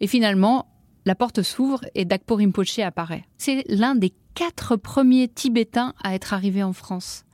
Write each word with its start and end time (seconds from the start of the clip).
Et 0.00 0.06
finalement, 0.06 0.66
la 1.04 1.14
porte 1.14 1.42
s'ouvre 1.42 1.80
et 1.94 2.04
Dakpo 2.04 2.36
Rinpoche 2.36 2.78
apparaît. 2.80 3.24
C'est 3.38 3.64
l'un 3.68 3.94
des 3.94 4.12
quatre 4.34 4.76
premiers 4.76 5.28
Tibétains 5.28 5.94
à 6.02 6.14
être 6.14 6.34
arrivé 6.34 6.62
en 6.62 6.72
France. 6.72 7.24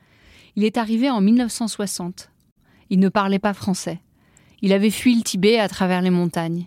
Il 0.56 0.64
est 0.64 0.76
arrivé 0.76 1.10
en 1.10 1.20
1960. 1.20 2.30
Il 2.90 2.98
ne 2.98 3.08
parlait 3.08 3.38
pas 3.38 3.54
français. 3.54 4.00
Il 4.62 4.72
avait 4.72 4.90
fui 4.90 5.14
le 5.14 5.22
Tibet 5.22 5.58
à 5.58 5.68
travers 5.68 6.00
les 6.00 6.10
montagnes. 6.10 6.66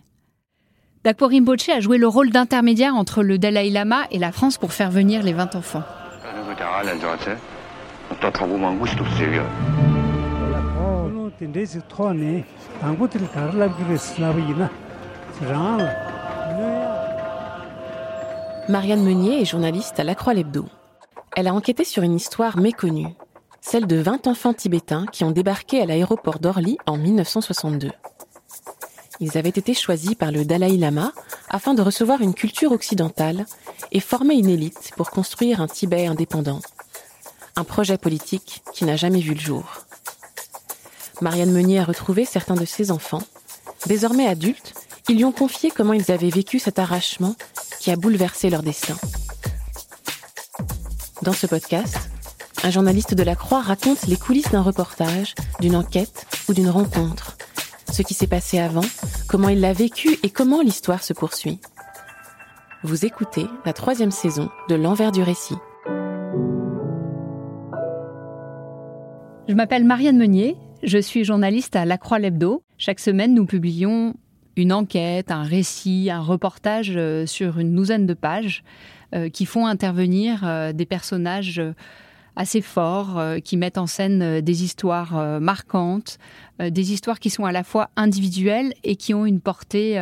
Dakpo 1.03 1.27
Rinpoche 1.27 1.69
a 1.69 1.79
joué 1.79 1.97
le 1.97 2.07
rôle 2.07 2.29
d'intermédiaire 2.29 2.95
entre 2.95 3.23
le 3.23 3.37
Dalai 3.37 3.69
Lama 3.69 4.05
et 4.11 4.19
la 4.19 4.31
France 4.31 4.57
pour 4.57 4.73
faire 4.73 4.91
venir 4.91 5.23
les 5.23 5.33
20 5.33 5.55
enfants. 5.55 5.83
Marianne 18.67 19.03
Meunier 19.03 19.41
est 19.41 19.45
journaliste 19.45 19.97
à 19.99 20.03
La 20.03 20.13
Croix 20.13 20.33
Lebdo. 20.33 20.65
Elle 21.35 21.47
a 21.47 21.53
enquêté 21.53 21.85
sur 21.85 22.03
une 22.03 22.15
histoire 22.15 22.57
méconnue, 22.57 23.15
celle 23.61 23.87
de 23.87 23.95
20 23.95 24.27
enfants 24.27 24.53
tibétains 24.53 25.05
qui 25.05 25.23
ont 25.23 25.31
débarqué 25.31 25.81
à 25.81 25.85
l'aéroport 25.85 26.39
d'Orly 26.39 26.77
en 26.85 26.97
1962. 26.97 27.91
Ils 29.21 29.37
avaient 29.37 29.49
été 29.49 29.73
choisis 29.73 30.15
par 30.15 30.31
le 30.33 30.43
Dalai 30.43 30.75
Lama 30.75 31.13
afin 31.49 31.73
de 31.73 31.81
recevoir 31.81 32.21
une 32.21 32.33
culture 32.33 32.73
occidentale 32.73 33.45
et 33.93 34.01
former 34.01 34.35
une 34.35 34.49
élite 34.49 34.91
pour 34.97 35.09
construire 35.09 35.61
un 35.61 35.67
Tibet 35.67 36.07
indépendant. 36.07 36.59
Un 37.55 37.63
projet 37.63 37.97
politique 37.97 38.61
qui 38.73 38.83
n'a 38.83 38.97
jamais 38.97 39.21
vu 39.21 39.35
le 39.35 39.39
jour. 39.39 39.85
Marianne 41.21 41.53
Meunier 41.53 41.79
a 41.79 41.85
retrouvé 41.85 42.25
certains 42.25 42.55
de 42.55 42.65
ses 42.65 42.91
enfants. 42.91 43.23
Désormais 43.85 44.27
adultes, 44.27 44.73
ils 45.09 45.17
lui 45.17 45.25
ont 45.25 45.31
confié 45.31 45.71
comment 45.71 45.93
ils 45.93 46.11
avaient 46.11 46.29
vécu 46.29 46.59
cet 46.59 46.77
arrachement 46.77 47.35
qui 47.79 47.89
a 47.89 47.95
bouleversé 47.95 48.51
leur 48.51 48.61
destin. 48.61 48.95
Dans 51.23 51.33
ce 51.33 51.47
podcast, 51.47 51.97
un 52.63 52.69
journaliste 52.69 53.15
de 53.15 53.23
la 53.23 53.35
Croix 53.35 53.61
raconte 53.61 54.05
les 54.05 54.17
coulisses 54.17 54.51
d'un 54.51 54.61
reportage, 54.61 55.33
d'une 55.59 55.75
enquête 55.75 56.27
ou 56.47 56.53
d'une 56.53 56.69
rencontre. 56.69 57.37
Ce 57.91 58.03
qui 58.03 58.13
s'est 58.13 58.27
passé 58.27 58.59
avant, 58.59 58.85
comment 59.27 59.49
il 59.49 59.61
l'a 59.61 59.73
vécu 59.73 60.19
et 60.21 60.29
comment 60.29 60.61
l'histoire 60.61 61.03
se 61.03 61.13
poursuit. 61.13 61.59
Vous 62.83 63.03
écoutez 63.03 63.47
la 63.65 63.73
troisième 63.73 64.11
saison 64.11 64.49
de 64.69 64.75
L'envers 64.75 65.11
du 65.11 65.23
récit. 65.23 65.57
Je 69.47 69.55
m'appelle 69.55 69.85
Marianne 69.85 70.17
Meunier, 70.17 70.55
je 70.83 70.99
suis 70.99 71.25
journaliste 71.25 71.75
à 71.75 71.83
La 71.85 71.97
Croix 71.97 72.19
Lebdo. 72.19 72.63
Chaque 72.77 72.99
semaine, 72.99 73.33
nous 73.33 73.47
publions 73.47 74.13
une 74.59 74.73
enquête, 74.73 75.31
un 75.31 75.43
récit, 75.43 76.09
un 76.11 76.19
reportage 76.19 76.91
euh, 76.95 77.25
sur 77.25 77.59
une 77.59 77.73
douzaine 77.73 78.05
de 78.05 78.13
pages 78.13 78.63
euh, 79.15 79.29
qui 79.29 79.45
font 79.45 79.65
intervenir 79.65 80.41
euh, 80.43 80.73
des 80.73 80.85
personnages 80.85 81.61
assez 82.35 82.61
forts, 82.61 83.21
qui 83.43 83.57
mettent 83.57 83.77
en 83.77 83.87
scène 83.87 84.39
des 84.39 84.63
histoires 84.63 85.41
marquantes, 85.41 86.19
des 86.59 86.93
histoires 86.93 87.19
qui 87.19 87.29
sont 87.29 87.43
à 87.43 87.51
la 87.51 87.65
fois 87.65 87.89
individuelles 87.97 88.73
et 88.85 88.95
qui 88.95 89.13
ont 89.13 89.25
une 89.25 89.41
portée, 89.41 89.99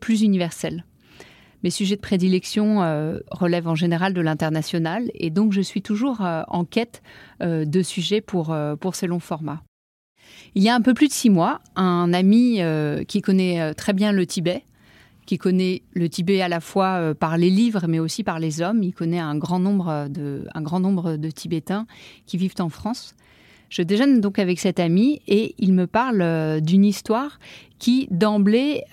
plus 0.00 0.22
universelle. 0.22 0.86
Mes 1.62 1.68
sujets 1.68 1.96
de 1.96 2.00
prédilection 2.00 2.78
relèvent 3.30 3.68
en 3.68 3.74
général 3.74 4.14
de 4.14 4.22
l'international 4.22 5.10
et 5.12 5.28
donc 5.28 5.52
je 5.52 5.60
suis 5.60 5.82
toujours 5.82 6.22
en 6.22 6.64
quête 6.64 7.02
de 7.40 7.82
sujets 7.82 8.22
pour, 8.22 8.56
pour 8.80 8.94
ces 8.94 9.06
longs 9.06 9.20
formats. 9.20 9.60
Il 10.54 10.62
y 10.62 10.68
a 10.68 10.74
un 10.74 10.80
peu 10.80 10.94
plus 10.94 11.08
de 11.08 11.12
six 11.12 11.30
mois, 11.30 11.60
un 11.76 12.12
ami 12.12 12.62
euh, 12.62 13.04
qui 13.04 13.20
connaît 13.20 13.60
euh, 13.60 13.74
très 13.74 13.92
bien 13.92 14.12
le 14.12 14.26
Tibet, 14.26 14.64
qui 15.26 15.38
connaît 15.38 15.82
le 15.92 16.08
Tibet 16.08 16.40
à 16.40 16.48
la 16.48 16.60
fois 16.60 16.94
euh, 16.94 17.14
par 17.14 17.36
les 17.36 17.50
livres 17.50 17.86
mais 17.88 17.98
aussi 17.98 18.24
par 18.24 18.38
les 18.38 18.62
hommes, 18.62 18.82
il 18.82 18.92
connaît 18.92 19.18
un 19.18 19.36
grand 19.36 19.58
nombre 19.58 20.08
de, 20.08 21.30
Tibétains 21.30 21.86
qui 22.26 22.36
vivent 22.38 22.54
en 22.60 22.68
France. 22.68 23.14
Je 23.68 23.82
déjeune 23.82 24.20
donc 24.20 24.38
avec 24.38 24.60
cet 24.60 24.80
ami 24.80 25.20
et 25.26 25.54
il 25.58 25.72
me 25.72 25.86
parle 25.86 26.60
d'une 26.60 26.84
histoire 26.84 27.40
qui 27.78 28.06
d'emblée 28.12 28.84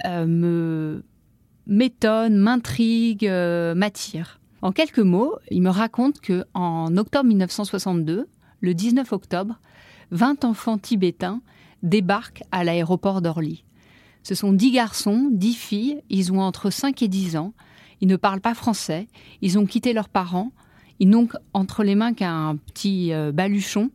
m'étonne, 1.67 2.37
m'intrigue, 2.37 3.29
m'attire. 3.75 4.39
En 4.63 4.71
quelques 4.71 4.99
mots, 4.99 5.35
il 5.51 5.61
me 5.61 5.69
raconte 5.69 6.21
que 6.21 6.43
en 6.53 6.97
octobre 6.97 7.25
1962, 7.25 8.27
le 8.61 8.73
19 8.73 9.11
octobre, 9.11 9.59
20 10.11 10.45
enfants 10.45 10.77
tibétains 10.77 11.41
débarquent 11.81 12.43
à 12.51 12.63
l'aéroport 12.63 13.21
d'Orly. 13.21 13.63
Ce 14.23 14.35
sont 14.35 14.53
10 14.53 14.71
garçons, 14.71 15.29
10 15.31 15.53
filles, 15.53 16.01
ils 16.09 16.31
ont 16.31 16.39
entre 16.39 16.69
5 16.69 17.01
et 17.01 17.07
10 17.07 17.35
ans, 17.35 17.53
ils 17.99 18.07
ne 18.07 18.15
parlent 18.15 18.41
pas 18.41 18.53
français, 18.53 19.07
ils 19.41 19.59
ont 19.59 19.65
quitté 19.65 19.93
leurs 19.93 20.09
parents, 20.09 20.51
ils 20.99 21.09
n'ont 21.09 21.27
entre 21.53 21.83
les 21.83 21.95
mains 21.95 22.13
qu'un 22.13 22.55
petit 22.55 23.11
euh, 23.13 23.31
baluchon. 23.31 23.91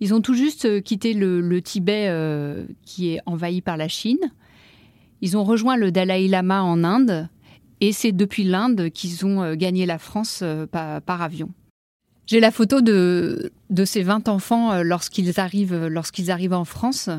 Ils 0.00 0.14
ont 0.14 0.20
tout 0.20 0.34
juste 0.34 0.64
euh, 0.64 0.80
quitté 0.80 1.12
le, 1.12 1.60
Tibet 1.60 2.06
euh, 2.08 2.66
qui 2.84 3.10
est 3.10 3.20
envahi 3.26 3.60
par 3.60 3.76
la 3.76 3.88
Chine. 3.88 4.32
Ils 5.20 5.36
ont 5.36 5.44
rejoint 5.44 5.76
le 5.76 5.92
Dalai 5.92 6.26
Lama 6.26 6.62
en 6.62 6.82
Inde 6.82 7.28
et 7.80 7.92
c'est 7.92 8.12
depuis 8.12 8.44
l'Inde 8.44 8.90
qu'ils 8.90 9.26
ont 9.26 9.54
gagné 9.54 9.86
la 9.86 9.98
France 9.98 10.42
par 10.70 11.22
avion. 11.22 11.50
J'ai 12.26 12.38
la 12.38 12.52
photo 12.52 12.80
de, 12.80 13.50
ces 13.84 14.02
20 14.02 14.28
enfants 14.28 14.72
euh, 14.72 14.82
lorsqu'ils 14.84 15.40
arrivent, 15.40 15.86
lorsqu'ils 15.86 16.30
arrivent 16.30 16.52
en 16.52 16.64
France. 16.64 17.10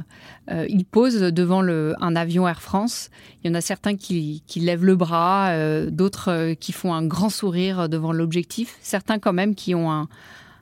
Euh, 0.49 0.65
ils 0.69 0.85
posent 0.85 1.19
devant 1.19 1.61
un 1.61 2.15
avion 2.15 2.47
Air 2.47 2.61
France. 2.61 3.09
Il 3.43 3.47
y 3.47 3.51
en 3.51 3.53
a 3.53 3.61
certains 3.61 3.95
qui, 3.95 4.41
lèvent 4.55 4.85
le 4.85 4.95
bras, 4.95 5.49
euh, 5.49 5.89
d'autres 5.89 6.53
qui 6.53 6.71
font 6.71 6.93
un 6.93 7.05
grand 7.05 7.29
sourire 7.29 7.89
devant 7.89 8.13
l'objectif. 8.13 8.77
Certains 8.81 9.19
quand 9.19 9.33
même 9.33 9.55
qui 9.55 9.75
ont 9.75 9.91
un, 9.91 10.07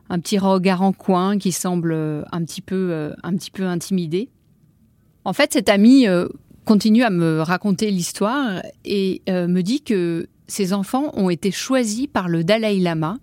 un 0.10 0.20
petit 0.20 0.40
regard 0.40 0.82
en 0.82 0.92
coin, 0.92 1.38
qui 1.38 1.52
semble 1.52 1.94
un 1.94 2.44
petit 2.44 2.62
peu, 2.62 3.14
un 3.22 3.36
petit 3.36 3.52
peu 3.52 3.66
intimidé. 3.66 4.30
En 5.24 5.34
fait, 5.34 5.54
cet 5.54 5.70
ami 5.70 6.08
continue 6.66 7.04
à 7.04 7.12
me 7.12 7.42
raconter 7.42 7.92
l'histoire 7.92 8.64
et 8.86 9.22
me 9.28 9.62
dit 9.62 9.82
que 9.82 10.28
ces 10.48 10.74
enfants 10.74 11.12
ont 11.14 11.30
été 11.30 11.52
choisis 11.52 12.08
par 12.08 12.28
le 12.28 12.44
Dalai 12.44 12.80
Lama 12.80 13.20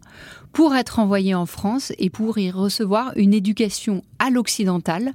pour 0.58 0.74
être 0.74 0.98
envoyés 0.98 1.36
en 1.36 1.46
France 1.46 1.92
et 1.98 2.10
pour 2.10 2.36
y 2.36 2.50
recevoir 2.50 3.12
une 3.14 3.32
éducation 3.32 4.02
à 4.18 4.28
l'occidental 4.28 5.12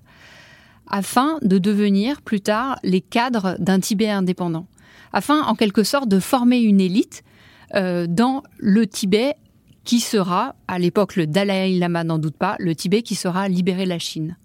afin 0.88 1.38
de 1.42 1.58
devenir 1.58 2.22
plus 2.22 2.40
tard 2.40 2.80
les 2.82 3.02
cadres 3.02 3.58
d'un 3.60 3.82
Tibet 3.82 4.08
indépendant, 4.08 4.68
afin 5.12 5.42
en 5.42 5.56
quelque 5.56 5.84
sorte 5.84 6.08
de 6.08 6.22
former 6.22 6.60
une 6.60 6.80
élite 6.80 7.26
euh, 7.76 8.08
dans 8.08 8.44
le 8.58 8.88
Tibet 8.88 9.36
qui 9.84 10.00
sera, 10.00 10.56
à 10.70 10.80
l'époque 10.80 11.18
le 11.18 11.28
Dalai 11.28 11.78
Lama 11.78 12.06
n'en 12.06 12.20
doute 12.20 12.38
pas, 12.38 12.56
le 12.60 12.74
Tibet 12.74 13.02
qui 13.02 13.16
sera 13.16 13.50
libéré 13.50 13.84
de 13.84 13.90
la 13.90 14.00
Chine. 14.00 14.38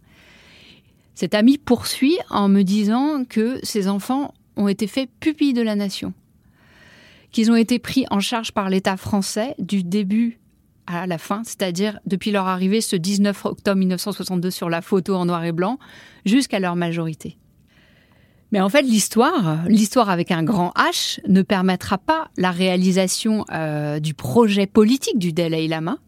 Cet 1.15 1.33
ami 1.33 1.59
poursuit 1.59 2.19
en 2.29 2.49
me 2.49 2.63
disant 2.63 3.23
que 3.25 3.61
ces 3.63 3.87
enfants 3.87 4.35
ont 4.57 4.67
été 4.67 4.89
faits 4.89 5.09
pupilles 5.21 5.55
de 5.55 5.63
la 5.63 5.77
nation, 5.77 6.13
qu'ils 7.31 7.53
ont 7.53 7.57
été 7.57 7.79
pris 7.79 8.05
en 8.11 8.19
charge 8.19 8.51
par 8.51 8.69
l'État 8.69 8.97
français 8.97 9.55
du 9.61 9.85
début 9.85 10.41
à 10.89 11.07
la 11.07 11.19
fin, 11.19 11.43
c'est-à-dire 11.45 12.01
depuis 12.07 12.31
leur 12.31 12.47
arrivée 12.47 12.81
ce 12.81 12.97
19 12.97 13.45
octobre 13.45 13.79
1962 13.79 14.51
sur 14.51 14.71
la 14.71 14.81
photo 14.81 15.15
en 15.15 15.27
noir 15.27 15.45
et 15.45 15.53
blanc, 15.53 15.79
jusqu'à 16.25 16.59
leur 16.59 16.77
majorité. 16.77 17.37
Mais 18.51 18.61
en 18.61 18.71
fait, 18.71 18.83
l'histoire, 18.83 19.65
l'histoire 19.69 20.09
avec 20.09 20.31
un 20.31 20.43
grand 20.43 20.73
H, 20.77 21.21
ne 21.29 21.43
permettra 21.43 21.99
pas 21.99 22.31
la 22.39 22.51
réalisation 22.51 23.45
euh, 23.53 24.01
du 24.01 24.15
projet 24.15 24.67
politique 24.67 25.19
du 25.19 25.35
Dalai 25.35 25.69
Lama, 25.69 25.99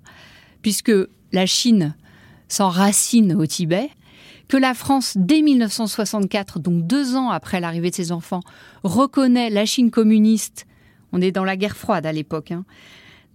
puisque 0.62 0.92
la 1.32 1.44
Chine 1.44 1.94
s'enracine 2.48 3.34
au 3.34 3.44
Tibet, 3.44 3.90
que 4.48 4.56
la 4.56 4.74
France, 4.74 5.14
dès 5.16 5.42
1964, 5.42 6.58
donc 6.58 6.86
deux 6.86 7.14
ans 7.14 7.30
après 7.30 7.60
l'arrivée 7.60 7.90
de 7.90 7.94
ses 7.94 8.10
enfants, 8.10 8.40
reconnaît 8.82 9.50
la 9.50 9.66
Chine 9.66 9.90
communiste. 9.90 10.66
On 11.12 11.20
est 11.20 11.32
dans 11.32 11.44
la 11.44 11.56
guerre 11.56 11.76
froide 11.76 12.06
à 12.06 12.12
l'époque. 12.12 12.52
Hein, 12.52 12.64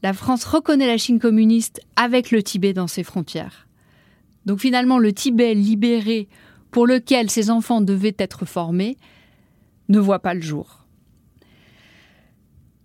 la 0.04 0.14
France 0.14 0.46
reconnaît 0.46 0.88
la 0.88 0.98
Chine 0.98 1.20
communiste 1.20 1.82
avec 1.96 2.32
le 2.32 2.44
Tibet 2.44 2.74
dans 2.74 2.88
ses 2.88 3.04
frontières. 3.04 3.68
Donc 4.46 4.60
finalement, 4.60 5.00
le 5.00 5.14
Tibet 5.14 5.54
libéré 5.54 6.28
pour 6.72 6.86
lequel 6.86 7.30
ces 7.30 7.50
enfants 7.50 7.82
devaient 7.82 8.16
être 8.20 8.46
formés 8.46 8.98
ne 9.90 10.00
voit 10.00 10.20
pas 10.20 10.34
le 10.34 10.42
jour. 10.42 10.86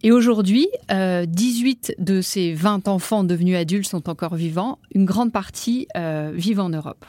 Et 0.02 0.12
aujourd'hui, 0.12 0.68
18 0.88 1.96
de 1.98 2.22
ces 2.22 2.54
20 2.54 2.88
enfants 2.88 3.24
devenus 3.24 3.56
adultes 3.56 3.88
sont 3.88 4.08
encore 4.08 4.34
vivants. 4.34 4.78
Une 4.94 5.04
grande 5.04 5.32
partie 5.32 5.88
vivent 6.32 6.60
en 6.60 6.70
Europe. 6.70 7.04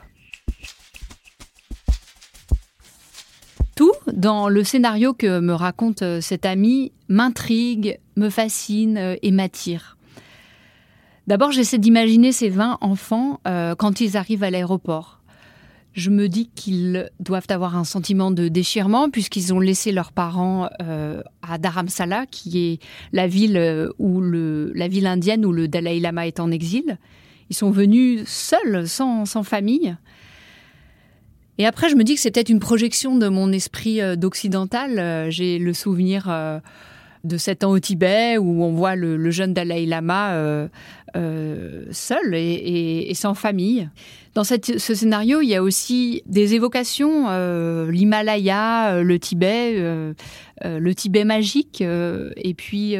Dans 4.13 4.49
le 4.49 4.63
scénario 4.63 5.13
que 5.13 5.39
me 5.39 5.53
raconte 5.53 6.03
cet 6.21 6.45
ami 6.45 6.91
m'intrigue, 7.07 7.99
me 8.15 8.29
fascine 8.29 9.17
et 9.21 9.31
m'attire. 9.31 9.97
D'abord, 11.27 11.51
j'essaie 11.51 11.77
d'imaginer 11.77 12.31
ces 12.31 12.49
20 12.49 12.79
enfants 12.81 13.39
euh, 13.47 13.75
quand 13.75 14.01
ils 14.01 14.17
arrivent 14.17 14.43
à 14.43 14.49
l'aéroport. 14.49 15.21
Je 15.93 16.09
me 16.09 16.27
dis 16.27 16.49
qu'ils 16.55 17.09
doivent 17.19 17.47
avoir 17.49 17.75
un 17.75 17.83
sentiment 17.83 18.31
de 18.31 18.47
déchirement 18.47 19.09
puisqu'ils 19.09 19.53
ont 19.53 19.59
laissé 19.59 19.91
leurs 19.91 20.13
parents 20.13 20.69
euh, 20.81 21.21
à 21.41 21.57
Dharamsala, 21.57 22.25
qui 22.25 22.59
est 22.59 22.79
la 23.13 23.27
ville 23.27 23.57
euh, 23.57 23.89
où 23.99 24.21
la 24.21 24.87
ville 24.87 25.05
indienne 25.05 25.45
où 25.45 25.51
le 25.51 25.67
Dalai 25.67 25.99
Lama 25.99 26.27
est 26.27 26.39
en 26.39 26.49
exil. 26.49 26.97
Ils 27.49 27.55
sont 27.55 27.71
venus 27.71 28.27
seuls, 28.27 28.87
sans 28.87 29.25
famille. 29.43 29.95
Et 31.61 31.67
après, 31.67 31.89
je 31.89 31.95
me 31.95 32.03
dis 32.03 32.15
que 32.15 32.21
c'est 32.21 32.31
peut-être 32.31 32.49
une 32.49 32.59
projection 32.59 33.19
de 33.19 33.27
mon 33.27 33.51
esprit 33.51 33.99
d'occidental. 34.17 35.29
J'ai 35.29 35.59
le 35.59 35.73
souvenir 35.73 36.27
de 37.23 37.37
sept 37.37 37.63
ans 37.63 37.69
au 37.69 37.79
Tibet 37.79 38.39
où 38.39 38.63
on 38.63 38.71
voit 38.71 38.95
le, 38.95 39.29
jeune 39.29 39.53
Dalai 39.53 39.85
Lama 39.85 40.31
euh, 40.31 40.67
euh, 41.15 41.85
seul 41.91 42.33
et, 42.33 43.11
sans 43.13 43.35
famille. 43.35 43.87
Dans 44.33 44.43
ce 44.43 44.55
scénario, 44.95 45.41
il 45.41 45.49
y 45.49 45.55
a 45.55 45.61
aussi 45.61 46.23
des 46.25 46.55
évocations, 46.55 47.25
euh, 47.29 47.91
l'Himalaya, 47.91 49.03
le 49.03 49.19
Tibet, 49.19 49.75
le 50.63 50.95
Tibet 50.95 51.25
magique, 51.25 51.81
et 51.81 52.53
puis 52.55 52.95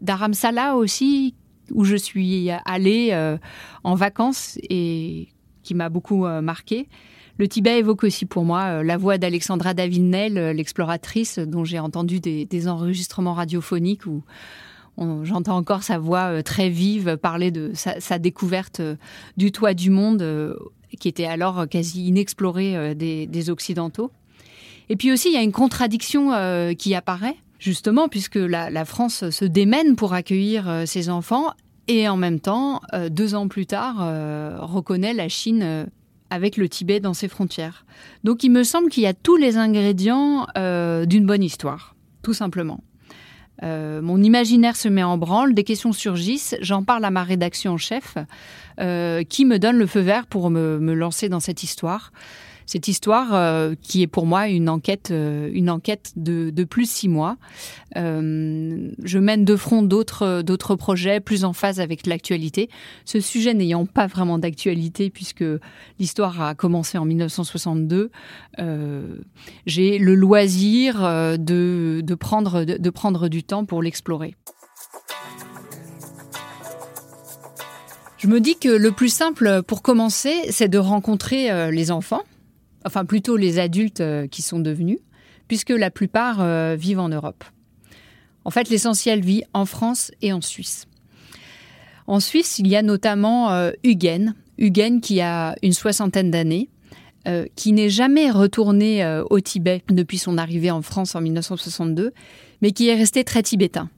Dharamsala 0.00 0.76
aussi, 0.76 1.34
où 1.70 1.84
je 1.84 1.96
suis 1.96 2.50
allée 2.66 3.16
en 3.84 3.94
vacances 3.94 4.58
et 4.68 5.28
qui 5.62 5.72
m'a 5.72 5.88
beaucoup 5.88 6.26
marqué. 6.26 6.88
Le 7.38 7.48
Tibet 7.48 7.78
évoque 7.78 8.04
aussi 8.04 8.26
pour 8.26 8.44
moi 8.44 8.64
euh, 8.64 8.82
la 8.82 8.96
voix 8.96 9.18
d'Alexandra 9.18 9.74
Davinel, 9.74 10.36
euh, 10.36 10.52
l'exploratrice, 10.52 11.38
dont 11.38 11.64
j'ai 11.64 11.78
entendu 11.78 12.20
des, 12.20 12.68
enregistrements 12.68 13.34
radiophoniques 13.34 14.06
où 14.06 14.22
j'entends 15.24 15.56
encore 15.56 15.82
sa 15.82 15.98
voix 15.98 16.30
euh, 16.30 16.42
très 16.42 16.68
vive 16.68 17.16
parler 17.16 17.50
de 17.50 17.72
sa, 17.74 18.18
découverte 18.18 18.82
du 19.36 19.50
toit 19.50 19.74
du 19.74 19.90
monde, 19.90 20.56
qui 21.00 21.08
était 21.08 21.24
alors 21.24 21.66
quasi 21.68 22.06
inexploré 22.06 22.94
des, 22.94 23.50
Occidentaux. 23.50 24.10
Et 24.88 24.96
puis 24.96 25.10
aussi, 25.10 25.28
il 25.28 25.34
y 25.34 25.38
a 25.38 25.42
une 25.42 25.52
contradiction 25.52 26.30
qui 26.76 26.94
apparaît, 26.94 27.36
justement, 27.58 28.08
puisque 28.08 28.36
la, 28.36 28.84
France 28.84 29.30
se 29.30 29.44
démène 29.44 29.96
pour 29.96 30.12
accueillir 30.12 30.82
ses 30.86 31.08
enfants 31.08 31.46
et 31.88 32.08
en 32.08 32.16
même 32.16 32.40
temps, 32.40 32.82
deux 33.10 33.34
ans 33.34 33.48
plus 33.48 33.66
tard, 33.66 33.96
reconnaît 34.60 35.14
la 35.14 35.28
Chine 35.28 35.88
avec 36.32 36.56
le 36.56 36.66
Tibet 36.66 36.98
dans 36.98 37.12
ses 37.12 37.28
frontières. 37.28 37.84
Donc 38.24 38.42
il 38.42 38.50
me 38.50 38.64
semble 38.64 38.88
qu'il 38.88 39.02
y 39.02 39.06
a 39.06 39.12
tous 39.12 39.36
les 39.36 39.58
ingrédients 39.58 40.46
euh, 40.56 41.04
d'une 41.04 41.26
bonne 41.26 41.42
histoire, 41.42 41.94
tout 42.22 42.32
simplement. 42.32 42.82
Euh, 43.62 44.00
mon 44.00 44.20
imaginaire 44.22 44.74
se 44.74 44.88
met 44.88 45.02
en 45.02 45.18
branle, 45.18 45.52
des 45.52 45.62
questions 45.62 45.92
surgissent, 45.92 46.56
j'en 46.62 46.84
parle 46.84 47.04
à 47.04 47.10
ma 47.10 47.22
rédaction 47.22 47.72
en 47.72 47.76
chef, 47.76 48.16
euh, 48.80 49.22
qui 49.24 49.44
me 49.44 49.58
donne 49.58 49.76
le 49.76 49.86
feu 49.86 50.00
vert 50.00 50.26
pour 50.26 50.48
me 50.48 50.94
lancer 50.94 51.28
dans 51.28 51.38
cette 51.38 51.62
histoire 51.62 52.12
cette 52.72 52.88
histoire 52.88 53.34
euh, 53.34 53.74
qui 53.82 54.00
est 54.00 54.06
pour 54.06 54.24
moi 54.24 54.48
une 54.48 54.70
enquête, 54.70 55.10
euh, 55.10 55.50
une 55.52 55.68
enquête 55.68 56.12
de, 56.16 56.48
de, 56.48 56.66
six 56.84 57.06
mois. 57.06 57.36
Euh, 57.98 58.90
je 59.04 59.18
mène 59.18 59.44
de 59.44 59.56
front 59.56 59.82
d'autres 59.82 60.40
d'autres 60.40 60.74
projets 60.74 61.20
plus 61.20 61.44
en 61.44 61.52
phase 61.52 61.80
avec 61.80 62.06
l'actualité. 62.06 62.70
Ce 63.04 63.20
sujet 63.20 63.52
n'ayant 63.52 63.84
pas 63.84 64.06
vraiment 64.06 64.38
d'actualité 64.38 65.10
puisque 65.10 65.44
l'histoire 65.98 66.40
a 66.40 66.54
commencé 66.54 66.96
en 66.96 67.04
1962, 67.04 68.10
j'ai 69.66 69.98
le 69.98 70.14
loisir 70.14 71.02
de, 71.38 72.14
prendre 72.18 72.64
de 72.64 72.90
prendre 72.90 73.28
du 73.28 73.44
temps 73.44 73.66
pour 73.66 73.82
l'explorer. 73.82 74.34
Je 78.16 78.28
me 78.28 78.40
dis 78.40 78.56
que 78.56 78.68
le 78.70 78.92
plus 78.92 79.12
simple 79.12 79.62
pour 79.62 79.82
commencer, 79.82 80.34
c'est 80.48 80.68
de 80.68 80.78
rencontrer 80.78 81.70
les 81.70 81.90
enfants 81.90 82.22
enfin 82.84 83.04
plutôt 83.04 83.36
les 83.36 83.58
adultes 83.58 84.00
euh, 84.00 84.26
qui 84.26 84.42
sont 84.42 84.60
devenus, 84.60 84.98
puisque 85.48 85.70
la 85.70 85.90
plupart 85.90 86.38
euh, 86.40 86.76
vivent 86.78 87.00
en 87.00 87.08
Europe. 87.08 87.44
En 88.44 88.50
fait, 88.50 88.68
l'essentiel 88.68 89.20
vit 89.20 89.44
en 89.52 89.66
France 89.66 90.10
et 90.20 90.32
en 90.32 90.40
Suisse. 90.40 90.86
En 92.06 92.20
Suisse, 92.20 92.58
il 92.58 92.66
y 92.66 92.76
a 92.76 92.82
notamment 92.82 93.52
euh, 93.52 93.70
Huguen, 93.84 94.34
Huguen 94.58 95.00
qui 95.00 95.20
a 95.20 95.54
une 95.62 95.72
soixantaine 95.72 96.30
d'années, 96.30 96.68
qui 97.54 97.72
n'est 97.72 97.88
jamais 97.88 98.32
retourné 98.32 99.06
au 99.30 99.38
Tibet 99.38 99.84
depuis 99.88 100.18
son 100.18 100.38
arrivée 100.38 100.72
en 100.72 100.82
France 100.82 101.14
en 101.14 101.20
1962, 101.20 102.12
mais 102.62 102.72
qui 102.72 102.88
est 102.88 102.96
resté 102.96 103.22
très 103.22 103.44
tibétain. 103.44 103.88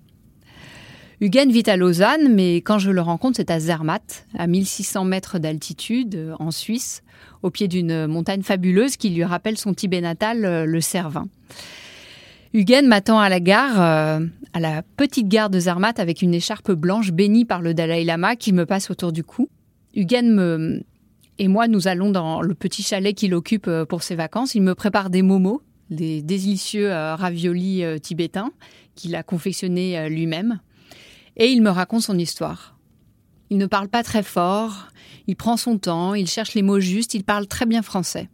Huguen 1.20 1.50
vit 1.50 1.62
à 1.66 1.76
Lausanne, 1.76 2.34
mais 2.34 2.56
quand 2.56 2.78
je 2.78 2.90
le 2.90 3.00
rencontre, 3.00 3.36
c'est 3.36 3.50
à 3.50 3.60
Zermatt, 3.60 4.26
à 4.36 4.46
1600 4.46 5.04
mètres 5.04 5.38
d'altitude, 5.38 6.34
en 6.38 6.50
Suisse, 6.50 7.02
au 7.42 7.50
pied 7.50 7.68
d'une 7.68 8.06
montagne 8.06 8.42
fabuleuse 8.42 8.96
qui 8.96 9.10
lui 9.10 9.22
rappelle 9.22 9.56
son 9.56 9.74
Tibet 9.74 10.00
natal, 10.00 10.44
euh, 10.44 10.64
le 10.64 10.80
Cervin. 10.80 11.28
Huguen 12.52 12.86
m'attend 12.86 13.18
à 13.18 13.28
la 13.28 13.40
gare, 13.40 13.80
euh, 13.80 14.26
à 14.52 14.60
la 14.60 14.82
petite 14.96 15.28
gare 15.28 15.50
de 15.50 15.58
Zermatt, 15.58 16.00
avec 16.00 16.22
une 16.22 16.34
écharpe 16.34 16.72
blanche 16.72 17.12
bénie 17.12 17.44
par 17.44 17.62
le 17.62 17.74
Dalai 17.74 18.04
Lama 18.04 18.36
qui 18.36 18.52
me 18.52 18.66
passe 18.66 18.90
autour 18.90 19.12
du 19.12 19.24
cou. 19.24 19.48
Huguen 19.94 20.34
me... 20.34 20.82
et 21.38 21.48
moi, 21.48 21.68
nous 21.68 21.86
allons 21.86 22.10
dans 22.10 22.40
le 22.40 22.54
petit 22.54 22.82
chalet 22.82 23.14
qu'il 23.14 23.34
occupe 23.34 23.68
euh, 23.68 23.84
pour 23.84 24.02
ses 24.02 24.16
vacances. 24.16 24.54
Il 24.54 24.62
me 24.62 24.74
prépare 24.74 25.10
des 25.10 25.22
momos, 25.22 25.62
des 25.90 26.22
délicieux 26.22 26.90
raviolis 26.90 27.84
tibétains 28.00 28.50
qu'il 28.94 29.14
a 29.14 29.22
confectionnés 29.22 30.08
lui-même. 30.08 30.60
Et 31.36 31.50
il 31.50 31.62
me 31.62 31.70
raconte 31.70 32.02
son 32.02 32.18
histoire. 32.18 32.78
Il 33.50 33.58
ne 33.58 33.66
parle 33.66 33.88
pas 33.88 34.02
très 34.02 34.22
fort, 34.22 34.88
il 35.26 35.36
prend 35.36 35.56
son 35.56 35.78
temps, 35.78 36.14
il 36.14 36.26
cherche 36.26 36.54
les 36.54 36.62
mots 36.62 36.80
justes, 36.80 37.14
il 37.14 37.24
parle 37.24 37.46
très 37.46 37.66
bien 37.66 37.82
français. 37.82 38.28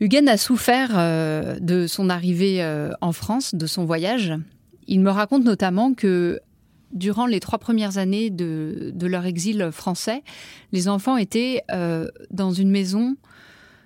Huguen 0.00 0.28
a 0.28 0.38
souffert 0.38 0.90
euh, 0.94 1.58
de 1.60 1.86
son 1.86 2.08
arrivée 2.08 2.62
euh, 2.62 2.92
en 3.02 3.12
France, 3.12 3.54
de 3.54 3.66
son 3.66 3.84
voyage. 3.84 4.32
Il 4.86 5.00
me 5.00 5.10
raconte 5.10 5.44
notamment 5.44 5.92
que 5.92 6.40
durant 6.92 7.26
les 7.26 7.38
trois 7.38 7.58
premières 7.58 7.98
années 7.98 8.30
de, 8.30 8.92
leur 9.06 9.26
exil 9.26 9.68
français, 9.70 10.22
les 10.72 10.88
enfants 10.88 11.16
étaient 11.18 11.62
euh, 11.70 12.08
dans 12.30 12.50
une 12.50 12.70
maison, 12.70 13.16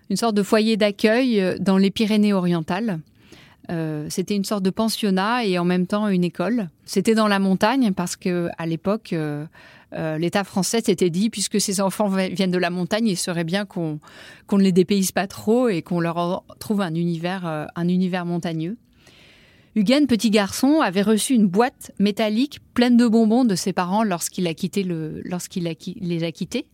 une 0.08 0.16
sorte 0.16 0.36
de 0.36 0.42
foyer 0.42 0.76
d'accueil 0.76 1.56
dans 1.60 1.76
les 1.78 1.90
Pyrénées-Orientales. 1.90 3.00
Euh, 3.70 4.06
c'était 4.10 4.36
une 4.36 4.44
sorte 4.44 4.62
de 4.62 4.70
pensionnat 4.70 5.46
et 5.46 5.58
en 5.58 5.64
même 5.64 5.86
temps 5.86 6.08
une 6.08 6.24
école. 6.24 6.68
C'était 6.84 7.14
dans 7.14 7.28
la 7.28 7.38
montagne 7.38 7.92
parce 7.92 8.16
que 8.16 8.48
à 8.58 8.66
l'époque, 8.66 9.12
euh, 9.12 9.46
euh, 9.94 10.18
l'État 10.18 10.44
français 10.44 10.82
s'était 10.84 11.10
dit, 11.10 11.30
puisque 11.30 11.60
ces 11.60 11.80
enfants 11.80 12.08
viennent 12.08 12.50
de 12.50 12.58
la 12.58 12.70
montagne, 12.70 13.06
il 13.06 13.16
serait 13.16 13.44
bien 13.44 13.64
qu'on 13.64 13.98
ne 14.52 14.62
les 14.62 14.72
dépayse 14.72 15.12
pas 15.12 15.26
trop 15.26 15.68
et 15.68 15.82
qu'on 15.82 16.00
leur 16.00 16.44
trouve 16.58 16.80
un 16.80 16.94
univers, 16.94 17.68
un 17.74 17.88
univers 17.88 18.26
montagneux. 18.26 18.76
Huguen, 19.76 20.06
petit 20.06 20.30
garçon, 20.30 20.80
avait 20.80 21.02
reçu 21.02 21.34
une 21.34 21.48
boîte 21.48 21.90
métallique 21.98 22.60
pleine 22.74 22.96
de 22.96 23.08
bonbons 23.08 23.44
de 23.44 23.56
ses 23.56 23.72
parents 23.72 24.04
lorsqu'il 24.04 24.44
le, 24.44 25.22
les 26.00 26.24
a 26.24 26.32
quittés. 26.32 26.66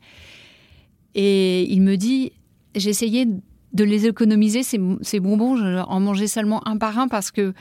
Et 1.14 1.62
il 1.72 1.80
me 1.80 1.96
dit, 1.96 2.32
j'essayais 2.74 3.26
de 3.72 3.84
les 3.84 4.06
économiser, 4.06 4.62
ces, 4.62 5.20
bonbons, 5.20 5.56
je 5.56 5.82
en 5.82 6.00
mangeais 6.00 6.26
seulement 6.26 6.66
un 6.66 6.76
par 6.76 6.98
un 6.98 7.08
parce 7.08 7.30
que 7.30 7.52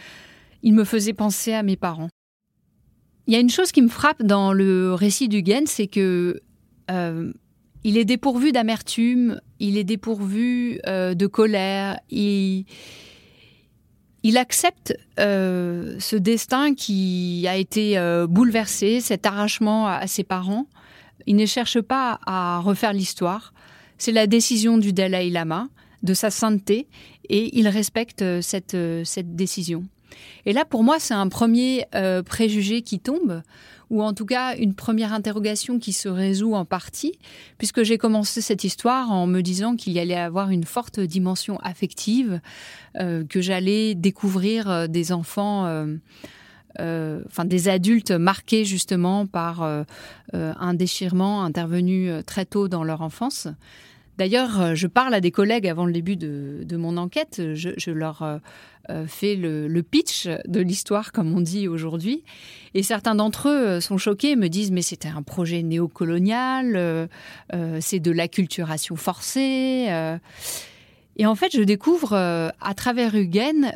ils 0.63 0.73
me 0.73 0.83
faisaient 0.83 1.13
penser 1.13 1.53
à 1.53 1.63
mes 1.63 1.77
parents. 1.77 2.09
Il 3.27 3.33
y 3.33 3.35
a 3.35 3.39
une 3.39 3.49
chose 3.49 3.71
qui 3.71 3.81
me 3.81 3.89
frappe 3.89 4.23
dans 4.23 4.53
le 4.53 4.93
récit 4.93 5.29
du 5.29 5.43
Gain, 5.43 5.63
c'est 5.65 5.87
que 5.87 6.41
euh, 6.89 7.31
il 7.83 7.97
est 7.97 8.05
dépourvu 8.05 8.51
d'amertume, 8.51 9.39
il 9.59 9.77
est 9.77 9.83
dépourvu 9.83 10.79
euh, 10.87 11.13
de 11.13 11.27
colère, 11.27 11.99
il, 12.09 12.65
accepte 14.35 14.97
euh, 15.19 15.95
ce 15.99 16.15
destin 16.15 16.73
qui 16.73 17.45
a 17.47 17.55
été 17.55 17.97
bouleversé, 18.27 18.99
cet 18.99 19.25
arrachement 19.25 19.87
à, 19.87 20.07
ses 20.07 20.23
parents. 20.23 20.65
Il 21.27 21.35
ne 21.35 21.45
cherche 21.45 21.79
pas 21.79 22.19
à 22.25 22.59
refaire 22.59 22.93
l'histoire. 22.93 23.53
C'est 23.97 24.11
la 24.11 24.25
décision 24.25 24.77
du 24.77 24.91
Dalai 24.91 25.29
Lama 25.29 25.67
de 26.03 26.13
sa 26.13 26.29
sainteté 26.29 26.87
et 27.29 27.57
il 27.57 27.67
respecte 27.67 28.21
euh, 28.21 28.41
cette, 28.41 28.73
euh, 28.73 29.03
cette 29.03 29.35
décision. 29.35 29.85
Et 30.45 30.53
là, 30.53 30.65
pour 30.65 30.83
moi, 30.83 30.99
c'est 30.99 31.13
un 31.13 31.29
premier 31.29 31.85
euh, 31.95 32.23
préjugé 32.23 32.81
qui 32.81 32.99
tombe, 32.99 33.41
ou 33.89 34.01
en 34.03 34.13
tout 34.13 34.25
cas 34.25 34.55
une 34.55 34.73
première 34.73 35.13
interrogation 35.13 35.79
qui 35.79 35.93
se 35.93 36.09
résout 36.09 36.55
en 36.55 36.65
partie, 36.65 37.13
puisque 37.57 37.83
j'ai 37.83 37.97
commencé 37.97 38.41
cette 38.41 38.63
histoire 38.63 39.11
en 39.11 39.27
me 39.27 39.41
disant 39.41 39.75
qu'il 39.75 39.93
y 39.93 39.99
allait 39.99 40.15
avoir 40.15 40.49
une 40.49 40.63
forte 40.63 40.99
dimension 40.99 41.57
affective, 41.61 42.39
que 42.95 43.41
j'allais 43.41 43.95
découvrir 43.95 44.87
des 44.87 45.11
enfants. 45.11 45.63
enfin 46.77 47.45
des 47.45 47.67
adultes 47.67 48.11
marqués 48.11 48.63
justement 48.63 49.25
par 49.25 49.63
un 50.33 50.73
déchirement 50.75 51.43
intervenu 51.43 52.11
très 52.27 52.45
tôt 52.45 52.67
dans 52.67 52.83
leur 52.83 53.01
enfance. 53.01 53.47
D'ailleurs, 54.19 54.59
euh, 54.59 54.75
je 54.75 54.85
parle 54.85 55.13
à 55.13 55.21
des 55.21 55.31
collègues 55.31 55.65
avant 55.65 55.85
le 55.85 55.93
début 55.93 56.17
de, 56.17 56.75
mon 56.75 56.97
enquête. 56.97 57.41
Je, 57.53 57.89
leur 57.89 58.21
euh, 58.21 58.37
euh, 58.89 59.07
fais 59.07 59.35
le, 59.35 59.81
pitch 59.81 60.27
de 60.45 60.59
l'histoire, 60.59 61.13
comme 61.13 61.33
on 61.33 61.39
dit 61.39 61.69
aujourd'hui. 61.69 62.25
Et 62.73 62.83
certains 62.83 63.15
d'entre 63.15 63.47
eux 63.47 63.79
sont 63.79 63.97
choqués, 63.97 64.35
me 64.35 64.49
disent 64.49 64.71
Mais 64.71 64.81
c'était 64.81 65.07
un 65.07 65.21
projet 65.23 65.63
néocolonial, 65.63 67.07
c'est 67.79 67.99
de 67.99 68.11
l'acculturation 68.11 68.97
forcée. 68.97 69.87
Et 71.15 71.25
en 71.25 71.35
fait, 71.35 71.53
je 71.53 71.61
découvre 71.61 72.13
à 72.13 72.73
travers 72.75 73.15
Huguen 73.15 73.71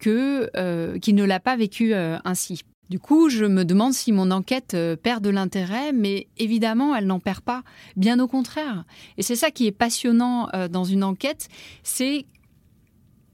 que 0.00 0.98
qu'il 0.98 1.14
ne 1.14 1.24
l'a 1.24 1.38
pas 1.38 1.56
vécu 1.56 1.94
ainsi. 1.94 2.64
Du 2.90 2.98
coup, 2.98 3.28
je 3.28 3.44
me 3.44 3.64
demande 3.64 3.94
si 3.94 4.10
mon 4.10 4.32
enquête 4.32 4.74
euh, 4.74 4.96
perd 4.96 5.22
de 5.22 5.30
l'intérêt, 5.30 5.92
mais 5.92 6.26
évidemment, 6.38 6.96
elle 6.96 7.06
n'en 7.06 7.20
perd 7.20 7.40
pas. 7.40 7.62
Bien 7.94 8.18
au 8.18 8.26
contraire. 8.26 8.84
Et 9.16 9.22
c'est 9.22 9.36
ça 9.36 9.52
qui 9.52 9.68
est 9.68 9.72
passionnant 9.72 10.48
euh, 10.54 10.66
dans 10.66 10.82
une 10.82 11.04
enquête, 11.04 11.48
c'est 11.84 12.26